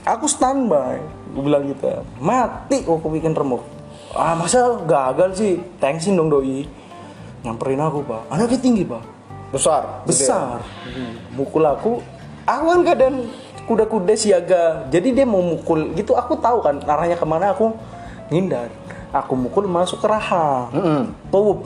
Aku 0.01 0.25
standby. 0.25 0.97
Gue 1.31 1.43
bilang 1.45 1.63
gitu. 1.69 1.87
Mati 2.17 2.81
kok 2.81 2.97
aku 2.97 3.07
bikin 3.13 3.37
remuk. 3.37 3.61
Ah 4.17 4.33
masa 4.33 4.81
gagal 4.83 5.37
sih? 5.37 5.53
Thanksin 5.77 6.17
dong 6.17 6.33
doi. 6.33 6.65
Nyamperin 7.45 7.81
aku 7.81 8.01
pak. 8.03 8.21
Anaknya 8.33 8.59
tinggi 8.59 8.83
pak. 8.83 9.03
Besar. 9.53 10.03
besar. 10.07 10.65
Mukul 11.37 11.63
aku. 11.69 12.01
Aku 12.49 12.65
kan 12.65 12.81
keadaan 12.81 13.29
kuda-kuda 13.69 14.13
siaga. 14.17 14.89
Jadi 14.89 15.13
dia 15.13 15.25
mau 15.25 15.39
mukul. 15.39 15.93
Gitu 15.93 16.17
aku 16.17 16.33
tahu 16.41 16.65
kan 16.65 16.81
arahnya 16.81 17.15
ke 17.15 17.25
mana. 17.25 17.53
Aku 17.53 17.77
ngindar 18.33 18.71
aku 19.11 19.33
mukul 19.35 19.67
masuk 19.67 19.99
ke 19.99 20.07
rahang. 20.07 20.71
Mm-mm. 20.71 21.01
tuh 21.27 21.63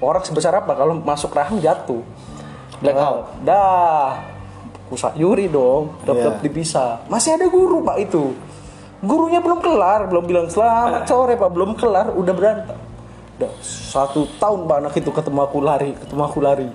orang 0.00 0.24
sebesar 0.24 0.52
apa? 0.56 0.72
Kalau 0.72 0.96
masuk 0.96 1.32
rahang 1.32 1.60
jatuh. 1.60 2.00
Blackout. 2.80 3.32
dah. 3.44 4.20
Kusak 4.86 5.18
yuri 5.18 5.50
dong 5.50 5.90
tetap 6.06 6.38
Iya. 6.38 6.42
dipisah. 6.46 6.90
Masih 7.10 7.34
ada 7.34 7.50
guru 7.50 7.82
pak 7.82 7.98
itu. 7.98 8.30
Gurunya 9.02 9.42
belum 9.42 9.58
kelar 9.58 10.06
belum 10.06 10.24
bilang 10.24 10.46
selamat 10.46 11.04
sore 11.04 11.34
pak. 11.34 11.50
Belum 11.50 11.74
kelar 11.74 12.14
udah 12.14 12.34
berantem. 12.36 12.78
Udah 13.36 13.50
satu 13.60 14.30
tahun 14.38 14.64
pak 14.64 14.76
anak 14.80 14.94
itu 14.94 15.10
ketemu 15.10 15.40
aku 15.42 15.58
lari 15.58 15.90
ketemu 15.92 16.22
aku 16.22 16.38
lari. 16.38 16.68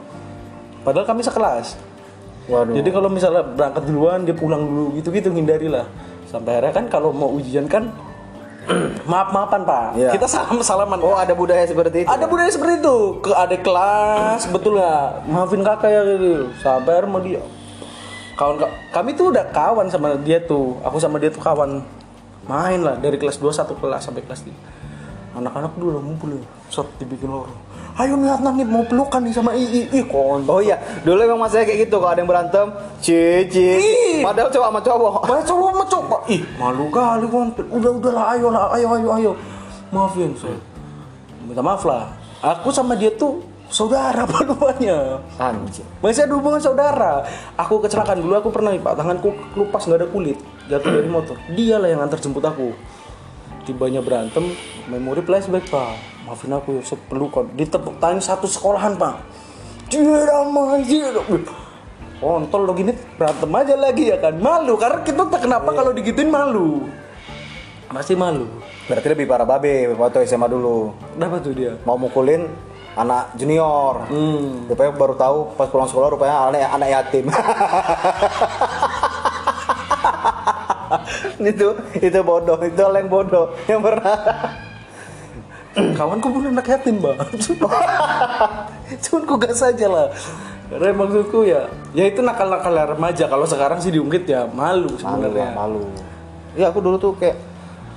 Padahal 0.83 1.07
kami 1.07 1.21
sekelas. 1.23 1.77
Waduh. 2.49 2.73
jadi 2.73 2.89
kalau 2.89 3.05
misalnya 3.07 3.45
berangkat 3.45 3.85
duluan 3.85 4.25
dia 4.25 4.33
pulang 4.33 4.65
dulu 4.65 4.97
gitu-gitu 4.97 5.29
hindarilah. 5.31 5.85
Sampai 6.27 6.57
akhirnya 6.57 6.73
kan 6.73 6.85
kalau 6.89 7.13
mau 7.13 7.31
ujian 7.31 7.69
kan 7.69 7.93
maaf-maafan 9.11 9.61
pak. 9.65 9.87
Iya. 9.97 10.09
kita 10.13 10.25
salam 10.29 10.61
salaman 10.61 11.01
Oh, 11.01 11.17
ada 11.17 11.33
budaya 11.33 11.65
seperti 11.65 12.05
itu. 12.05 12.09
ada 12.09 12.25
budaya 12.29 12.49
seperti 12.49 12.81
itu. 12.81 12.97
Ke 13.25 13.31
adik 13.33 13.61
kelas 13.65 14.45
betul 14.53 14.77
nggak 14.77 15.27
maafin 15.29 15.61
kakak 15.65 15.89
ya 15.89 16.01
gitu. 16.05 16.53
Sabar 16.61 17.05
sama 17.05 17.19
dia. 17.25 17.41
Kawan 18.37 18.55
kami 18.93 19.09
tuh 19.13 19.29
udah 19.33 19.45
kawan 19.49 19.87
sama 19.89 20.17
dia 20.21 20.41
tuh. 20.41 20.77
Aku 20.85 20.97
sama 21.01 21.17
dia 21.17 21.33
tuh 21.33 21.41
kawan. 21.41 21.81
Main 22.45 22.81
lah 22.81 22.97
dari 22.97 23.21
kelas 23.21 23.37
2 23.37 23.53
satu 23.53 23.77
kelas 23.77 24.09
sampai 24.09 24.25
kelas 24.25 24.41
3 24.45 24.81
anak-anak 25.31 25.73
dulu 25.79 26.03
ngumpul 26.03 26.35
ya 26.35 26.43
set 26.67 26.87
dibikin 26.99 27.31
lorong 27.31 27.55
ayo 27.99 28.13
nih 28.15 28.31
Adnan 28.31 28.53
nih 28.55 28.67
mau 28.67 28.83
pelukan 28.87 29.19
nih 29.19 29.33
sama 29.35 29.51
Ii 29.51 29.91
ih 29.91 30.05
kon. 30.07 30.47
Oh 30.47 30.63
iya, 30.63 30.79
dulu 31.03 31.19
emang 31.19 31.43
masanya 31.43 31.67
kayak 31.67 31.89
gitu 31.89 31.99
kalau 31.99 32.11
ada 32.13 32.19
yang 32.23 32.29
berantem, 32.29 32.67
cici. 33.03 33.69
Padahal 34.23 34.47
cowok 34.47 34.67
sama 34.71 34.81
cowok. 34.81 35.13
Banyak 35.27 35.45
cowok 35.45 35.69
sama 35.71 35.85
cowok. 35.91 36.21
Ih 36.31 36.41
malu 36.55 36.85
kali 36.87 37.25
kon. 37.27 37.47
Udah 37.67 37.91
udah 37.91 38.11
lah 38.15 38.25
ayo 38.37 38.47
lah 38.47 38.63
ayo 38.77 38.87
ayo 38.95 39.09
ayo. 39.19 39.31
Maafin 39.91 40.31
saya 40.39 40.55
minta 41.43 41.59
maaf 41.59 41.83
lah. 41.83 42.15
Aku 42.39 42.71
sama 42.71 42.95
dia 42.95 43.11
tuh 43.11 43.43
saudara 43.71 44.25
dua-duanya 44.29 45.19
Anjir. 45.39 45.85
masih 45.99 46.23
ada 46.25 46.33
hubungan 46.35 46.63
saudara. 46.63 47.27
Aku 47.59 47.83
kecelakaan 47.83 48.23
dulu 48.23 48.39
aku 48.39 48.49
pernah 48.55 48.71
pak. 48.71 48.95
Tanganku 48.95 49.35
kelupas 49.51 49.83
nggak 49.83 49.99
ada 49.99 50.07
kulit. 50.07 50.39
Jatuh 50.71 50.91
dari 50.95 51.09
motor. 51.11 51.35
Dia 51.51 51.75
lah 51.75 51.91
yang 51.91 52.01
antar 52.01 52.23
jemput 52.23 52.43
aku. 52.43 52.71
Tibanya 53.67 54.01
berantem 54.01 54.55
memori 54.89 55.21
flashback 55.21 55.69
pak 55.69 56.10
maafin 56.31 56.55
aku 56.55 56.79
ya 56.79 56.83
sepelukan 56.87 57.43
ditepuk 57.59 57.99
tangan 57.99 58.23
satu 58.23 58.47
sekolahan 58.47 58.95
pak 58.95 59.19
jirama. 59.91 60.79
Kontol 62.23 62.63
lo 62.63 62.71
gini 62.71 62.95
berantem 63.19 63.51
aja 63.51 63.75
lagi 63.75 64.07
ya 64.07 64.15
kan 64.15 64.39
malu 64.39 64.79
karena 64.79 65.03
kita 65.03 65.27
tak 65.27 65.43
kenapa 65.43 65.75
kalau 65.75 65.91
digituin 65.91 66.31
malu 66.31 66.87
masih 67.91 68.15
malu 68.15 68.47
Berarti 68.87 69.11
lebih 69.11 69.27
parah 69.27 69.43
babe 69.43 69.91
waktu 69.99 70.23
SMA 70.23 70.47
dulu. 70.47 70.95
kenapa 71.19 71.43
tuh 71.43 71.51
dia 71.51 71.75
Mau 71.83 71.99
mukulin 71.99 72.47
anak 72.95 73.35
junior. 73.35 74.07
hmm. 74.07 74.71
Rupanya 74.71 74.95
baru 74.95 75.19
tahu 75.19 75.51
pas 75.59 75.67
pulang 75.67 75.91
sekolah 75.91 76.15
rupanya 76.15 76.47
anak 76.47 76.71
anak 76.71 76.89
yatim. 76.95 77.25
itu 81.51 81.67
itu 81.99 82.19
bodoh, 82.23 82.59
itu 82.63 82.79
yang 82.79 83.07
bodoh 83.11 83.51
yang 83.67 83.83
pernah. 83.83 84.15
Kawanku 85.71 86.27
pun 86.27 86.43
anak 86.51 86.67
yatim 86.67 86.99
bang 86.99 87.15
cuman 89.07 89.21
ku 89.23 89.35
gas 89.39 89.63
aja 89.63 89.87
lah 89.87 90.07
karena 90.71 90.95
maksudku 90.95 91.47
ya 91.47 91.67
ya 91.91 92.07
itu 92.07 92.19
nakal-nakal 92.23 92.95
remaja 92.95 93.27
kalau 93.27 93.43
sekarang 93.43 93.79
sih 93.83 93.91
diungkit 93.91 94.23
ya 94.27 94.47
malu 94.51 94.87
malu 94.87 94.99
sebenarnya 94.99 95.47
lah, 95.51 95.67
malu. 95.67 95.83
Iya 96.51 96.67
aku 96.71 96.79
dulu 96.83 96.95
tuh 96.99 97.11
kayak 97.15 97.35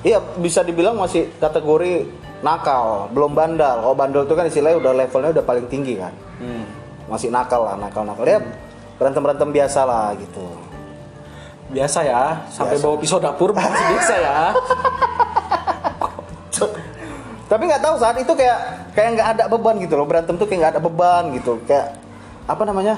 iya 0.06 0.18
bisa 0.38 0.62
dibilang 0.62 0.94
masih 0.94 1.26
kategori 1.42 2.06
nakal, 2.42 3.10
belum 3.10 3.34
bandal. 3.34 3.82
Kalau 3.82 3.96
bandel 3.98 4.22
tuh 4.30 4.38
kan 4.38 4.46
istilahnya 4.46 4.78
udah 4.78 4.92
levelnya 4.94 5.30
udah 5.34 5.44
paling 5.46 5.66
tinggi 5.66 5.98
kan. 5.98 6.14
Hmm. 6.38 6.62
Masih 7.10 7.34
nakal 7.34 7.66
lah, 7.66 7.74
nakal-nakal. 7.74 8.22
Ya 8.22 8.38
berantem-berantem 8.94 9.50
biasa 9.50 9.80
lah 9.82 10.14
gitu. 10.18 10.46
biasa 11.64 12.04
ya 12.04 12.44
sampai 12.52 12.76
Biasa. 12.76 12.84
bawa 12.84 12.96
pisau 13.00 13.18
dapur 13.18 13.50
masih 13.56 13.84
biasa 13.96 14.14
ya 14.20 14.38
Tapi 17.54 17.70
nggak 17.70 17.82
tahu 17.82 17.94
saat 17.96 18.18
itu 18.18 18.32
kayak 18.34 18.58
kayak 18.92 19.08
nggak 19.14 19.28
ada 19.38 19.44
beban 19.46 19.78
gitu 19.78 19.94
loh. 19.94 20.04
Berantem 20.04 20.34
tuh 20.34 20.44
kayak 20.44 20.58
nggak 20.58 20.72
ada 20.74 20.82
beban 20.82 21.22
gitu. 21.32 21.62
Kayak 21.64 21.94
apa 22.44 22.62
namanya? 22.66 22.94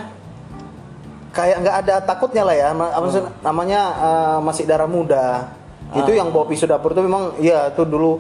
Kayak 1.31 1.57
nggak 1.61 1.77
ada 1.85 1.95
takutnya 2.01 2.43
lah 2.43 2.57
ya. 2.57 2.69
Apa 2.73 3.07
sih 3.13 3.21
namanya 3.45 3.81
eh, 3.93 4.39
masih 4.41 4.65
darah 4.65 4.89
muda. 4.89 5.53
Itu 5.93 6.11
yang 6.11 6.33
bawa 6.33 6.49
pisau 6.49 6.65
dapur 6.65 6.91
tuh 6.91 7.05
memang 7.05 7.37
iya 7.37 7.69
tuh 7.71 7.85
dulu 7.85 8.19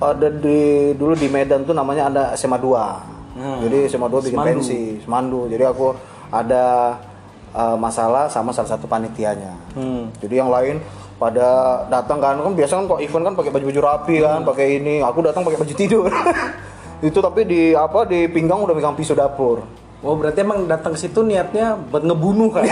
ada 0.00 0.30
di 0.30 0.90
dulu 0.94 1.12
di 1.12 1.28
Medan 1.28 1.62
tuh 1.62 1.74
namanya 1.74 2.08
ada 2.08 2.22
SMA 2.32 2.56
2 2.56 3.18
Hmm. 3.38 3.62
jadi 3.62 3.86
SMA 3.86 4.10
2 4.10 4.18
bikin 4.18 4.34
Semandu. 4.34 4.50
pensi 4.58 4.80
Semandu. 4.98 5.40
Jadi 5.46 5.62
aku 5.62 5.94
ada 6.26 6.98
eh, 7.50 7.76
masalah 7.78 8.26
sama 8.26 8.50
salah 8.50 8.74
satu 8.74 8.90
panitianya. 8.90 9.54
Hmm. 9.78 10.10
jadi 10.18 10.42
yang 10.42 10.50
lain 10.50 10.82
pada 11.18 11.48
datang 11.90 12.22
kan 12.22 12.38
kan 12.38 12.54
biasa 12.54 12.72
kan 12.78 12.84
kok 12.86 13.00
event 13.02 13.24
kan 13.26 13.34
pakai 13.34 13.50
baju-baju 13.50 13.80
rapi 13.82 14.16
kan, 14.22 14.40
pakai 14.46 14.66
ini. 14.78 15.02
Aku 15.02 15.18
datang 15.20 15.42
pakai 15.42 15.58
baju 15.58 15.74
tidur. 15.74 16.06
itu 16.98 17.18
tapi 17.18 17.46
di 17.46 17.62
apa 17.74 18.02
di 18.02 18.26
pinggang 18.26 18.58
udah 18.58 18.74
megang 18.74 18.94
pisau 18.94 19.14
dapur. 19.14 19.62
oh 19.98 20.14
berarti 20.14 20.42
emang 20.42 20.66
datang 20.66 20.94
ke 20.94 20.98
situ 21.02 21.26
niatnya 21.26 21.74
buat 21.90 22.06
ngebunuh 22.06 22.54
kan 22.54 22.62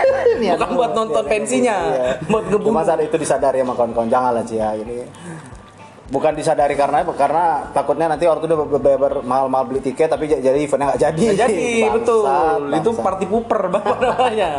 bukan 0.52 0.70
buat 0.76 0.92
nonton 0.92 1.24
pensinya 1.24 1.76
Iya. 1.92 2.08
buat 2.28 2.44
ngebunuh 2.48 2.76
Cuma 2.76 2.84
saat 2.84 3.00
itu 3.00 3.16
disadari 3.16 3.64
sama 3.64 3.72
kawan-kawan 3.72 4.08
janganlah 4.08 4.44
sih 4.44 4.60
ya. 4.60 4.76
Ini 4.76 5.04
bukan 6.08 6.32
disadari 6.36 6.76
karena 6.76 7.00
apa? 7.00 7.12
Karena 7.16 7.44
takutnya 7.72 8.12
nanti 8.12 8.28
waktu 8.28 8.44
itu 8.44 8.56
bayar 8.76 9.24
mahal-mahal 9.24 9.64
beli 9.64 9.80
tiket 9.80 10.12
tapi 10.12 10.28
jadi 10.28 10.52
eventnya 10.60 10.92
nggak 10.92 11.00
jadi. 11.08 11.22
Nggak 11.24 11.40
jadi 11.48 11.64
Bangsat, 11.88 11.94
betul 11.96 12.20
itu 12.68 12.90
bangsat. 12.92 13.04
party 13.04 13.24
pooper 13.32 13.60
bapak 13.72 13.96
namanya 14.00 14.50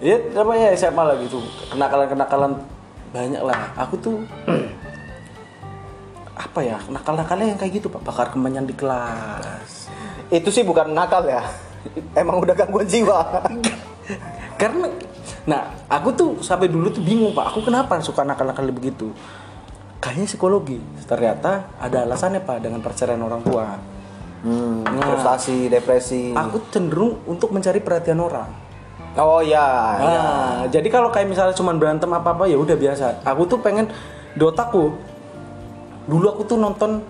ya 0.00 0.16
namanya 0.32 0.72
SMA 0.76 1.02
lagi 1.02 1.26
tuh? 1.28 1.42
Kenakalan 1.72 2.06
kenakalan 2.08 2.52
banyak 3.10 3.42
lah. 3.42 3.72
Aku 3.80 3.94
tuh 3.96 4.16
apa 6.46 6.60
ya? 6.60 6.76
Nakal 6.92 7.14
nakalnya 7.16 7.56
yang 7.56 7.60
kayak 7.60 7.80
gitu 7.80 7.88
pak. 7.88 8.02
Bakar 8.04 8.28
kemenyan 8.32 8.68
di 8.68 8.74
kelas. 8.76 9.88
Itu 10.28 10.52
sih 10.52 10.66
bukan 10.66 10.92
nakal 10.92 11.24
ya. 11.24 11.44
Emang 12.12 12.42
udah 12.42 12.52
gangguan 12.52 12.84
jiwa. 12.84 13.46
karena 14.56 14.88
nah 15.46 15.68
aku 15.86 16.08
tuh 16.16 16.30
sampai 16.42 16.68
dulu 16.68 16.92
tuh 16.92 17.00
bingung 17.00 17.32
pak. 17.32 17.54
Aku 17.54 17.64
kenapa 17.64 17.96
suka 18.04 18.26
nakal 18.26 18.48
nakal 18.48 18.68
begitu? 18.68 19.12
Kayaknya 20.02 20.26
psikologi. 20.28 20.78
Ternyata 21.08 21.72
ada 21.80 22.04
alasannya 22.04 22.44
pak 22.44 22.60
dengan 22.60 22.84
perceraian 22.84 23.22
orang 23.22 23.40
tua. 23.40 23.66
Hmm, 24.36 24.84
Nah. 24.84 25.02
frustasi, 25.02 25.66
depresi. 25.66 26.30
aku 26.30 26.70
cenderung 26.70 27.18
untuk 27.26 27.50
mencari 27.50 27.80
perhatian 27.82 28.20
orang 28.20 28.46
Oh 29.16 29.40
iya. 29.40 29.66
iya. 29.96 30.20
Nah, 30.20 30.60
jadi 30.68 30.86
kalau 30.86 31.08
kayak 31.08 31.26
misalnya 31.26 31.52
cuman 31.52 31.76
berantem 31.76 32.08
apa 32.08 32.32
apa 32.32 32.44
ya 32.44 32.56
udah 32.56 32.74
biasa. 32.74 33.24
Aku 33.24 33.44
tuh 33.44 33.58
pengen 33.58 33.88
di 34.32 34.42
otakku 34.42 34.92
dulu 36.06 36.26
aku 36.28 36.42
tuh 36.44 36.54
nonton 36.54 37.02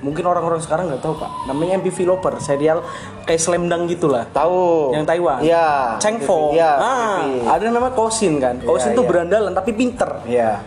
mungkin 0.00 0.24
orang-orang 0.24 0.60
sekarang 0.60 0.84
nggak 0.86 1.00
tahu 1.00 1.16
pak 1.16 1.48
namanya 1.48 1.78
MPV 1.78 2.04
Lover 2.04 2.36
serial 2.36 2.84
kayak 3.24 3.40
Slam 3.40 3.72
Dunk 3.72 3.88
gitulah 3.88 4.28
Tahu. 4.28 4.92
yang 4.92 5.04
Taiwan 5.04 5.40
Iya. 5.40 5.96
Cheng 5.96 6.20
Fo 6.20 6.52
Iya. 6.52 6.72
ah, 6.74 7.24
MPV. 7.24 7.48
ada 7.48 7.64
nama 7.70 7.88
Kosin 7.88 8.36
kan 8.36 8.60
Kosin 8.60 8.92
Iya, 8.92 8.96
tuh 8.96 9.04
iya. 9.04 9.08
berandalan 9.08 9.52
tapi 9.52 9.70
pinter 9.72 10.10
Iya. 10.24 10.60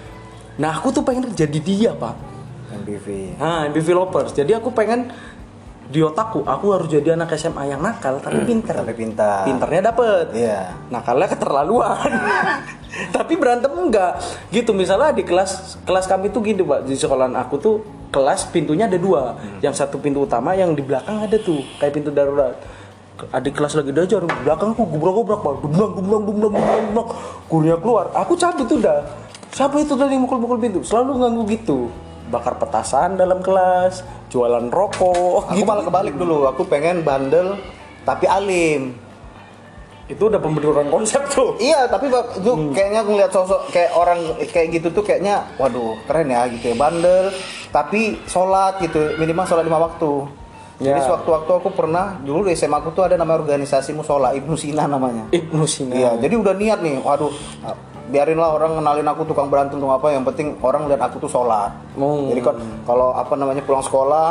nah 0.58 0.74
aku 0.74 0.90
tuh 0.90 1.06
pengen 1.06 1.30
jadi 1.30 1.60
dia 1.60 1.92
pak 1.94 2.18
MPV. 2.78 3.38
Nah, 3.38 3.64
MPV 3.68 3.88
Lovers. 3.92 4.32
Jadi 4.32 4.52
aku 4.52 4.70
pengen 4.70 5.08
di 5.88 6.04
otakku 6.04 6.44
aku 6.44 6.76
harus 6.76 6.88
jadi 6.92 7.16
anak 7.16 7.32
SMA 7.40 7.72
yang 7.72 7.80
nakal 7.80 8.20
tapi 8.20 8.44
pinter. 8.44 8.76
Tapi 8.76 8.92
pintar. 8.92 9.48
Pinternya 9.48 9.92
dapet. 9.92 10.26
Iya. 10.36 10.76
Nakalnya 10.92 11.28
keterlaluan. 11.32 12.12
tapi 13.16 13.40
berantem 13.40 13.72
enggak. 13.72 14.20
Gitu 14.52 14.76
misalnya 14.76 15.16
di 15.16 15.24
kelas 15.24 15.80
kelas 15.88 16.06
kami 16.12 16.28
tuh 16.36 16.44
gitu, 16.44 16.68
Pak. 16.68 16.84
Di 16.84 17.00
sekolahan 17.00 17.40
aku 17.40 17.56
tuh 17.56 17.76
kelas 18.12 18.52
pintunya 18.52 18.92
ada 18.92 19.00
dua. 19.00 19.40
Yang 19.64 19.88
satu 19.88 19.96
pintu 20.04 20.28
utama 20.28 20.52
yang 20.60 20.76
di 20.76 20.84
belakang 20.84 21.24
ada 21.24 21.40
tuh 21.40 21.64
kayak 21.80 21.96
pintu 21.96 22.12
darurat. 22.12 22.60
Adik 23.34 23.58
kelas 23.58 23.74
lagi 23.74 23.90
belajar, 23.90 24.22
di 24.22 24.30
belakangku 24.46 24.84
gubrak-gubrak, 24.94 25.42
Pak. 25.42 25.54
Dumlang, 25.66 25.92
dumlang, 25.98 26.22
dumlang, 26.22 26.52
dumlang, 26.54 26.82
dumlang. 26.86 27.08
Gurunya 27.50 27.78
keluar, 27.82 28.14
aku 28.14 28.38
cabut 28.38 28.70
udah. 28.70 29.10
Siapa 29.50 29.74
itu 29.82 29.98
tadi 29.98 30.22
mukul-mukul 30.22 30.62
pintu? 30.62 30.86
Selalu 30.86 31.26
ganggu 31.26 31.42
gitu. 31.50 31.90
Bakar 32.30 32.62
petasan 32.62 33.18
dalam 33.18 33.42
kelas, 33.42 34.06
jualan 34.28 34.68
rokok. 34.72 35.52
Aku 35.52 35.64
gitu. 35.64 35.68
malah 35.68 35.84
kebalik 35.84 36.16
dulu. 36.16 36.48
Aku 36.52 36.68
pengen 36.68 37.02
bandel 37.04 37.56
tapi 38.04 38.26
alim. 38.28 38.96
Itu 40.08 40.32
udah 40.32 40.40
pembentukan 40.40 40.88
konsep 40.88 41.20
tuh. 41.28 41.60
Iya, 41.60 41.84
tapi 41.92 42.08
itu 42.08 42.52
kayaknya 42.72 43.04
ngeliat 43.04 43.28
sosok 43.28 43.68
kayak 43.76 43.92
orang 43.92 44.20
kayak 44.48 44.80
gitu 44.80 44.88
tuh 44.96 45.04
kayaknya, 45.04 45.44
waduh 45.60 46.00
keren 46.08 46.32
ya 46.32 46.48
gitu 46.48 46.72
ya 46.72 46.76
bandel, 46.80 47.28
tapi 47.76 48.16
sholat 48.24 48.80
gitu 48.80 49.20
minimal 49.20 49.44
sholat 49.44 49.68
lima 49.68 49.84
waktu. 49.84 50.32
Jadi 50.78 50.94
Ya. 50.94 51.04
sewaktu-waktu 51.10 51.52
aku 51.58 51.70
pernah 51.74 52.22
dulu 52.24 52.48
di 52.48 52.56
SMA 52.56 52.78
aku 52.80 52.94
tuh 52.96 53.04
ada 53.10 53.18
namanya 53.20 53.44
organisasi 53.44 53.98
musola 53.98 54.32
Ibnu 54.32 54.56
Sina 54.56 54.88
namanya. 54.88 55.28
Ibnu 55.34 55.66
Sina. 55.68 55.92
Iya, 55.92 56.12
jadi 56.24 56.40
udah 56.40 56.54
niat 56.56 56.80
nih, 56.80 57.04
waduh 57.04 57.34
biarinlah 58.08 58.50
orang 58.56 58.72
kenalin 58.80 59.08
aku 59.08 59.22
tukang 59.28 59.48
berantem 59.52 59.78
tukang 59.80 60.00
apa 60.00 60.08
yang 60.16 60.24
penting 60.24 60.56
orang 60.64 60.88
lihat 60.88 61.02
aku 61.04 61.20
tuh 61.20 61.32
sholat. 61.32 61.72
Oh. 62.00 62.32
Jadi 62.32 62.42
kan 62.42 62.56
kalau 62.88 63.14
apa 63.14 63.34
namanya 63.36 63.62
pulang 63.64 63.84
sekolah 63.84 64.30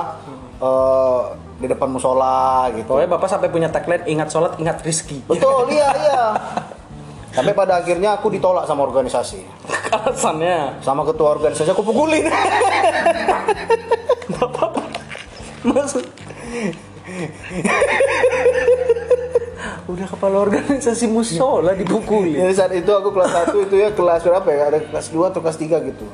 eh, 0.60 1.20
di 1.60 1.66
depan 1.68 1.88
musola 1.88 2.68
gitu. 2.72 2.96
Pokoknya 2.96 3.10
bapak 3.16 3.28
sampai 3.28 3.48
punya 3.48 3.68
tagline 3.72 4.04
ingat 4.08 4.28
sholat, 4.32 4.56
ingat 4.60 4.80
rizki. 4.84 5.20
Betul, 5.24 5.68
iya 5.76 5.88
iya. 5.96 6.24
Sampai 7.36 7.52
pada 7.52 7.84
akhirnya 7.84 8.16
aku 8.16 8.32
ditolak 8.32 8.64
sama 8.64 8.88
organisasi. 8.88 9.44
Alasannya. 9.92 10.80
Sama 10.80 11.04
ketua 11.04 11.36
organisasi 11.36 11.68
aku 11.68 11.84
pukulin. 11.84 12.24
Maksud 15.66 16.06
Udah 19.96 20.08
kepala 20.12 20.36
organisasi 20.44 21.08
musola 21.08 21.72
dipukulin. 21.72 22.36
Jadi 22.36 22.52
saat 22.52 22.72
itu 22.76 22.90
aku 22.92 23.16
kelas 23.16 23.32
1 23.48 23.64
itu 23.64 23.74
ya 23.80 23.88
kelas 23.96 24.20
berapa 24.28 24.48
ya? 24.52 24.62
Ada 24.68 24.78
kelas 24.92 25.06
2 25.08 25.30
atau 25.32 25.40
kelas 25.40 25.56
3 25.56 25.88
gitu. 25.88 26.06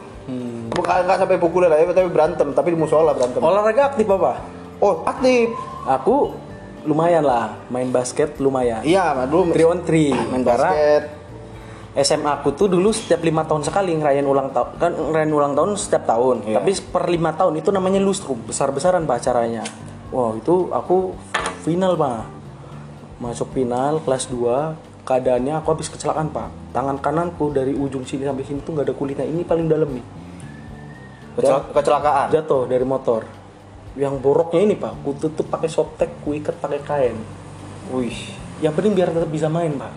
Bukan 0.70 1.02
nggak 1.04 1.18
sampai 1.18 1.36
pukulin 1.42 1.66
lah 1.66 1.82
ya, 1.82 1.90
tapi 1.90 2.08
berantem, 2.08 2.54
tapi 2.54 2.72
di 2.72 2.78
musola 2.78 3.10
berantem. 3.10 3.42
Olahraga 3.42 3.90
aktif 3.90 4.06
bapak? 4.06 4.38
Oh, 4.78 5.02
aktif. 5.02 5.50
Aku 5.82 6.30
lumayan 6.86 7.26
lah, 7.26 7.58
main 7.68 7.90
basket 7.90 8.38
lumayan. 8.38 8.86
Iya, 8.86 9.26
dulu 9.26 9.50
3 9.50 9.66
on 9.66 9.80
3 9.82 10.30
main 10.30 10.46
basket. 10.46 11.02
SMA 11.92 12.40
aku 12.40 12.56
tuh 12.56 12.72
dulu 12.72 12.88
setiap 12.88 13.20
lima 13.20 13.44
tahun 13.44 13.68
sekali 13.68 13.92
ngerayain 13.92 14.24
ulang 14.24 14.48
tahun 14.48 14.80
kan 14.80 14.96
ngerayain 14.96 15.28
ulang 15.28 15.52
tahun 15.52 15.76
setiap 15.76 16.08
tahun 16.08 16.40
Iya. 16.40 16.56
tapi 16.56 16.72
per 16.88 17.04
lima 17.04 17.36
tahun 17.36 17.60
itu 17.60 17.68
namanya 17.68 18.00
lustrum 18.00 18.40
besar 18.48 18.72
besaran 18.72 19.04
pak 19.04 19.20
acaranya 19.20 19.60
wow 20.08 20.32
itu 20.32 20.72
aku 20.72 21.12
final 21.68 21.92
pak 22.00 22.24
masuk 23.22 23.54
final 23.54 24.02
kelas 24.02 24.26
2 24.26 25.06
keadaannya 25.06 25.62
aku 25.62 25.78
habis 25.78 25.86
kecelakaan 25.90 26.34
pak. 26.34 26.50
Tangan 26.74 26.98
kananku 26.98 27.54
dari 27.54 27.74
ujung 27.74 28.02
sini 28.02 28.26
sampai 28.26 28.42
sini 28.42 28.58
tuh 28.66 28.74
nggak 28.74 28.86
ada 28.90 28.94
kulitnya. 28.94 29.26
Ini 29.26 29.42
paling 29.46 29.66
dalam 29.70 29.90
nih. 29.94 30.04
Kecel- 31.38 31.70
kecelakaan. 31.70 32.28
jatuh 32.34 32.66
dari 32.66 32.82
motor. 32.82 33.22
Yang 33.94 34.14
boroknya 34.18 34.60
ini 34.66 34.74
pak. 34.74 34.92
Ku 35.06 35.14
tutup 35.14 35.46
pakai 35.46 35.70
softtek 35.70 36.10
ku 36.26 36.34
ikat 36.34 36.58
pakai 36.58 36.80
kain. 36.82 37.16
Wih. 37.94 38.42
yang 38.62 38.78
penting 38.78 38.94
biar 38.94 39.10
tetap 39.10 39.26
bisa 39.26 39.50
main 39.50 39.74
pak. 39.74 39.90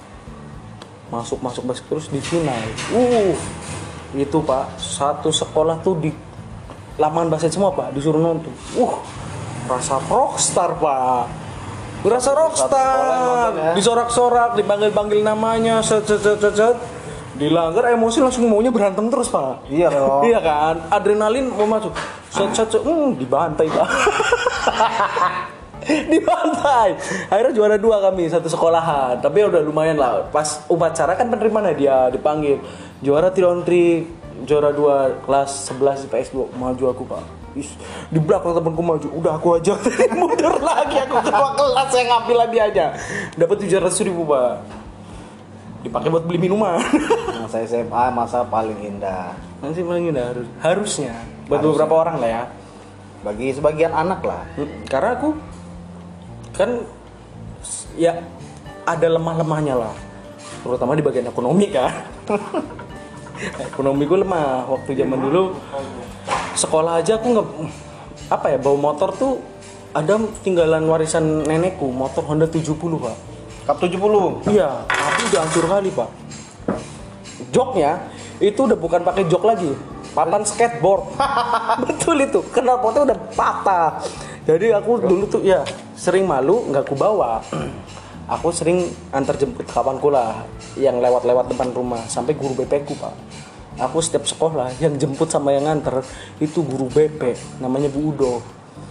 Masuk 1.13 1.37
masuk 1.37 1.69
basket 1.69 1.85
terus 1.85 2.09
di 2.09 2.17
final. 2.17 2.65
Uh 2.93 3.37
itu 4.17 4.37
pak. 4.41 4.73
Satu 4.81 5.29
sekolah 5.29 5.81
tuh 5.85 6.01
di 6.01 6.09
lapangan 6.97 7.29
basket 7.29 7.53
semua 7.53 7.73
pak. 7.73 7.93
Disuruh 7.93 8.21
nonton. 8.21 8.53
Uh 8.73 8.93
rasa 9.65 9.97
rockstar 10.09 10.77
pak 10.77 11.44
berasa 12.05 12.29
rockstar. 12.37 13.49
ya. 13.57 13.73
disorak-sorak 13.73 14.53
dipanggil 14.53 14.93
panggil 14.93 15.25
namanya 15.25 15.81
set 15.81 16.05
set 16.05 16.21
set 16.21 16.37
set, 16.37 16.53
set. 16.53 16.77
dilanggar 17.35 17.91
emosi 17.91 18.23
langsung 18.23 18.47
maunya 18.47 18.71
berantem 18.71 19.09
terus 19.09 19.27
pak. 19.27 19.65
Iya 19.67 19.91
dong. 19.95 20.23
iya 20.23 20.39
kan? 20.39 20.87
Adrenalin 20.93 21.51
mau 21.51 21.67
masuk. 21.67 21.91
Set 22.29 22.53
set 22.53 22.69
set. 22.69 22.81
Hmm, 22.85 23.17
dibantai 23.17 23.67
pak. 23.67 23.89
Dibantai. 25.85 26.97
Akhirnya 27.29 27.53
juara 27.53 27.77
dua 27.77 28.01
kami 28.01 28.25
satu 28.25 28.49
sekolahan. 28.49 29.21
Tapi 29.21 29.37
udah 29.45 29.61
lumayan 29.61 30.01
lah. 30.01 30.25
Pas 30.33 30.65
upacara 30.65 31.13
kan 31.13 31.29
penerima 31.29 31.61
hadiah 31.61 32.09
dipanggil. 32.09 32.57
Juara 33.05 33.29
trilontri 33.29 34.01
juara 34.43 34.75
dua 34.75 35.15
kelas 35.23 35.71
11 35.71 36.05
di 36.05 36.07
PS 36.11 36.29
2 36.35 36.59
maju 36.59 36.83
aku 36.91 37.03
pak 37.07 37.44
Is, 37.55 37.71
di 38.11 38.19
belakang 38.19 38.51
temanku 38.51 38.83
maju 38.83 39.07
udah 39.15 39.39
aku 39.39 39.55
aja. 39.55 39.79
Mundur 40.19 40.59
lagi 40.59 40.99
aku 41.07 41.23
ketua 41.23 41.49
kelas 41.55 41.87
saya 41.87 42.03
ngambil 42.11 42.37
lagi 42.43 42.57
aja 42.59 42.85
dapat 43.39 43.55
tujuh 43.63 43.79
ratus 43.79 44.03
ribu 44.03 44.27
pak 44.27 44.59
dipakai 45.87 46.09
buat 46.11 46.25
beli 46.27 46.41
minuman. 46.41 46.81
Masa 47.45 47.61
SMA 47.63 48.09
masa 48.11 48.41
paling 48.43 48.75
indah. 48.81 49.37
nanti 49.61 49.85
paling 49.85 50.09
indah? 50.11 50.33
Harus 50.33 50.47
harusnya. 50.59 51.13
Buat 51.45 51.61
Harusnya. 51.61 51.71
beberapa 51.77 51.93
orang 51.95 52.15
lah 52.19 52.29
ya. 52.29 52.43
Bagi 53.21 53.47
sebagian 53.53 53.93
anak 53.93 54.19
lah. 54.25 54.41
Hmm, 54.57 54.81
karena 54.89 55.09
aku 55.13 55.29
kan 56.57 56.69
ya 57.95 58.17
ada 58.83 59.07
lemah-lemahnya 59.13 59.77
lah. 59.77 59.93
Terutama 60.65 60.97
di 60.97 61.05
bagian 61.05 61.29
ekonomi 61.29 61.69
kan. 61.69 61.93
Ekonomi 63.69 64.09
gue 64.09 64.19
lemah. 64.25 64.65
Waktu 64.65 64.89
zaman 64.97 65.19
dulu 65.21 65.53
sekolah 66.55 67.03
aja 67.03 67.19
aku 67.19 67.27
nggak 67.35 67.47
apa 68.31 68.55
ya 68.55 68.57
bawa 68.57 68.77
motor 68.91 69.11
tuh 69.13 69.33
ada 69.95 70.19
tinggalan 70.43 70.83
warisan 70.91 71.47
nenekku 71.47 71.87
motor 71.87 72.23
Honda 72.27 72.47
70 72.47 72.75
pak. 72.75 73.15
Kap 73.65 73.77
70. 73.79 74.51
iya 74.51 74.83
tapi 74.87 75.21
udah 75.31 75.39
hancur 75.45 75.65
kali 75.67 75.89
pak. 75.91 76.09
Joknya 77.55 77.91
itu 78.43 78.59
udah 78.67 78.75
bukan 78.75 79.01
pakai 79.07 79.23
jok 79.31 79.43
lagi 79.47 79.71
papan 80.11 80.43
skateboard. 80.43 81.15
Betul 81.87 82.27
itu 82.27 82.39
knalpotnya 82.51 83.13
udah 83.13 83.17
patah. 83.35 84.03
Jadi 84.45 84.75
aku 84.75 84.99
dulu 84.99 85.23
tuh 85.27 85.41
ya 85.41 85.63
sering 85.95 86.27
malu 86.27 86.67
nggak 86.71 86.83
aku 86.83 86.95
bawa. 86.95 87.39
Aku 88.25 88.49
sering 88.49 88.89
antar 89.13 89.37
jemput 89.37 89.69
kawanku 89.69 90.09
lah 90.09 90.43
yang 90.75 90.97
lewat-lewat 90.97 91.45
depan 91.53 91.69
rumah 91.71 92.01
sampai 92.09 92.33
guru 92.33 92.57
BP 92.57 92.89
ku 92.89 92.97
pak 92.97 93.13
aku 93.75 93.97
setiap 93.99 94.23
sekolah 94.23 94.71
yang 94.79 94.95
jemput 94.95 95.27
sama 95.27 95.51
yang 95.51 95.67
nganter 95.67 96.03
itu 96.39 96.63
guru 96.63 96.87
BP 96.87 97.35
namanya 97.59 97.91
Bu 97.91 98.15
Udo. 98.15 98.33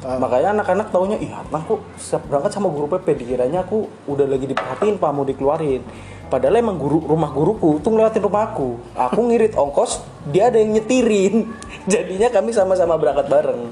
Makanya 0.05 0.61
anak-anak 0.61 0.92
taunya 0.92 1.16
iya 1.16 1.40
aku 1.49 1.81
setiap 1.97 2.29
berangkat 2.29 2.53
sama 2.53 2.68
guru 2.68 2.92
PP 2.92 3.25
dikiranya 3.25 3.64
aku 3.64 3.88
udah 4.05 4.29
lagi 4.29 4.44
diperhatiin 4.44 5.01
pak 5.01 5.11
mau 5.12 5.25
dikeluarin. 5.25 5.81
Padahal 6.29 6.61
emang 6.61 6.77
guru 6.77 7.05
rumah 7.05 7.33
guruku 7.33 7.81
tuh 7.81 7.92
ngelewatin 7.92 8.25
rumahku 8.25 8.81
aku. 8.92 9.20
Ngirit 9.33 9.57
ongkos 9.57 10.05
dia 10.29 10.53
ada 10.53 10.61
yang 10.61 10.77
nyetirin. 10.77 11.49
Jadinya 11.92 12.29
kami 12.29 12.53
sama-sama 12.53 13.01
berangkat 13.01 13.29
bareng. 13.33 13.62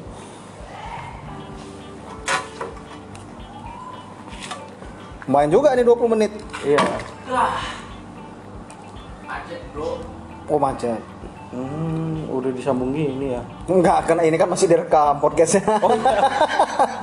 Main 5.28 5.48
juga 5.52 5.72
nih 5.76 5.84
20 5.86 6.12
menit. 6.12 6.32
iya 6.64 6.82
Oh 10.46 10.56
macet. 10.56 10.98
hmm, 11.52 12.32
udah 12.32 12.48
disambung 12.48 12.96
gini 12.96 13.36
ya 13.36 13.44
Enggak, 13.68 14.08
karena 14.08 14.24
ini 14.24 14.40
kan 14.40 14.48
masih 14.48 14.64
direkam 14.64 15.20
podcastnya. 15.20 15.60
oh 15.84 15.92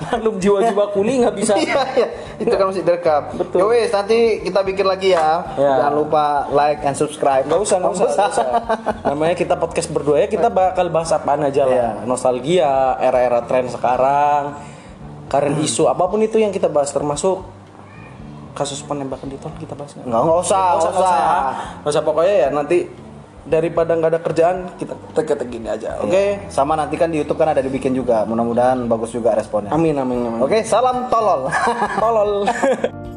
maklum 0.09 0.41
jiwa-jiwa 0.41 0.89
kuli 0.89 1.21
nggak 1.21 1.35
bisa 1.37 1.53
Iya, 1.53 1.81
iya. 1.93 2.07
Itu 2.41 2.49
kan 2.49 2.65
masih 2.65 2.81
direkam. 2.81 3.29
Betul. 3.37 3.61
Yowes, 3.61 3.93
nanti 3.93 4.17
kita 4.41 4.65
bikin 4.65 4.89
lagi 4.89 5.13
ya. 5.13 5.45
Ya. 5.53 5.69
Jangan 5.77 5.93
lupa 5.93 6.25
like 6.49 6.81
and 6.81 6.97
subscribe. 6.97 7.45
Nggak 7.45 7.61
usah, 7.61 7.77
nggak 7.77 7.93
usah, 7.93 8.07
nggak 8.09 8.29
usah. 8.31 8.47
Namanya 9.05 9.35
kita 9.37 9.53
podcast 9.53 9.89
berdua 9.91 10.17
ya, 10.17 10.27
kita 10.27 10.49
bakal 10.49 10.89
bahas 10.89 11.13
apaan 11.13 11.45
aja 11.45 11.63
lah. 11.63 11.75
Iya. 11.75 11.89
Nostalgia, 12.09 12.73
era-era 12.97 13.45
tren 13.45 13.69
sekarang, 13.69 14.57
current 15.29 15.57
isu, 15.61 15.85
apa 15.85 16.09
pun 16.09 16.25
itu 16.25 16.41
yang 16.41 16.49
kita 16.49 16.65
bahas 16.65 16.89
termasuk 16.89 17.45
kasus 18.57 18.81
penembakan 18.81 19.29
di 19.29 19.37
tol 19.37 19.53
kita 19.55 19.77
bahas 19.77 19.93
nggak? 19.93 20.09
Enggak, 20.09 20.21
enggak 20.25 20.39
usah, 20.41 20.57
Nggak 20.57 20.73
enggak 20.73 20.79
usah, 20.81 20.89
nggak 20.89 21.05
usah. 21.05 21.21
usah. 21.21 21.53
Nggak 21.79 21.91
usah, 21.93 22.01
pokoknya 22.01 22.33
ya 22.33 22.47
nanti 22.49 22.77
daripada 23.49 23.91
nggak 23.91 24.11
ada 24.13 24.21
kerjaan 24.21 24.57
kita 24.77 24.93
tek 25.11 25.49
gini 25.49 25.67
aja 25.67 25.97
oke 25.99 26.07
Oke, 26.07 26.45
sama 26.47 26.77
nanti 26.77 26.95
kan 26.95 27.09
di 27.09 27.17
YouTube 27.17 27.35
kan 27.35 27.49
ada 27.49 27.59
dibikin 27.59 27.91
juga. 27.91 28.21
Mudah-mudahan 28.23 28.85
bagus 28.85 29.09
juga 29.09 29.33
responnya. 29.33 29.73
amin 29.73 29.97
amin 29.97 30.17
amin 30.23 30.39
Oke, 30.39 30.61
salam 30.61 31.09
tolol. 31.09 31.49
tolol 31.97 32.45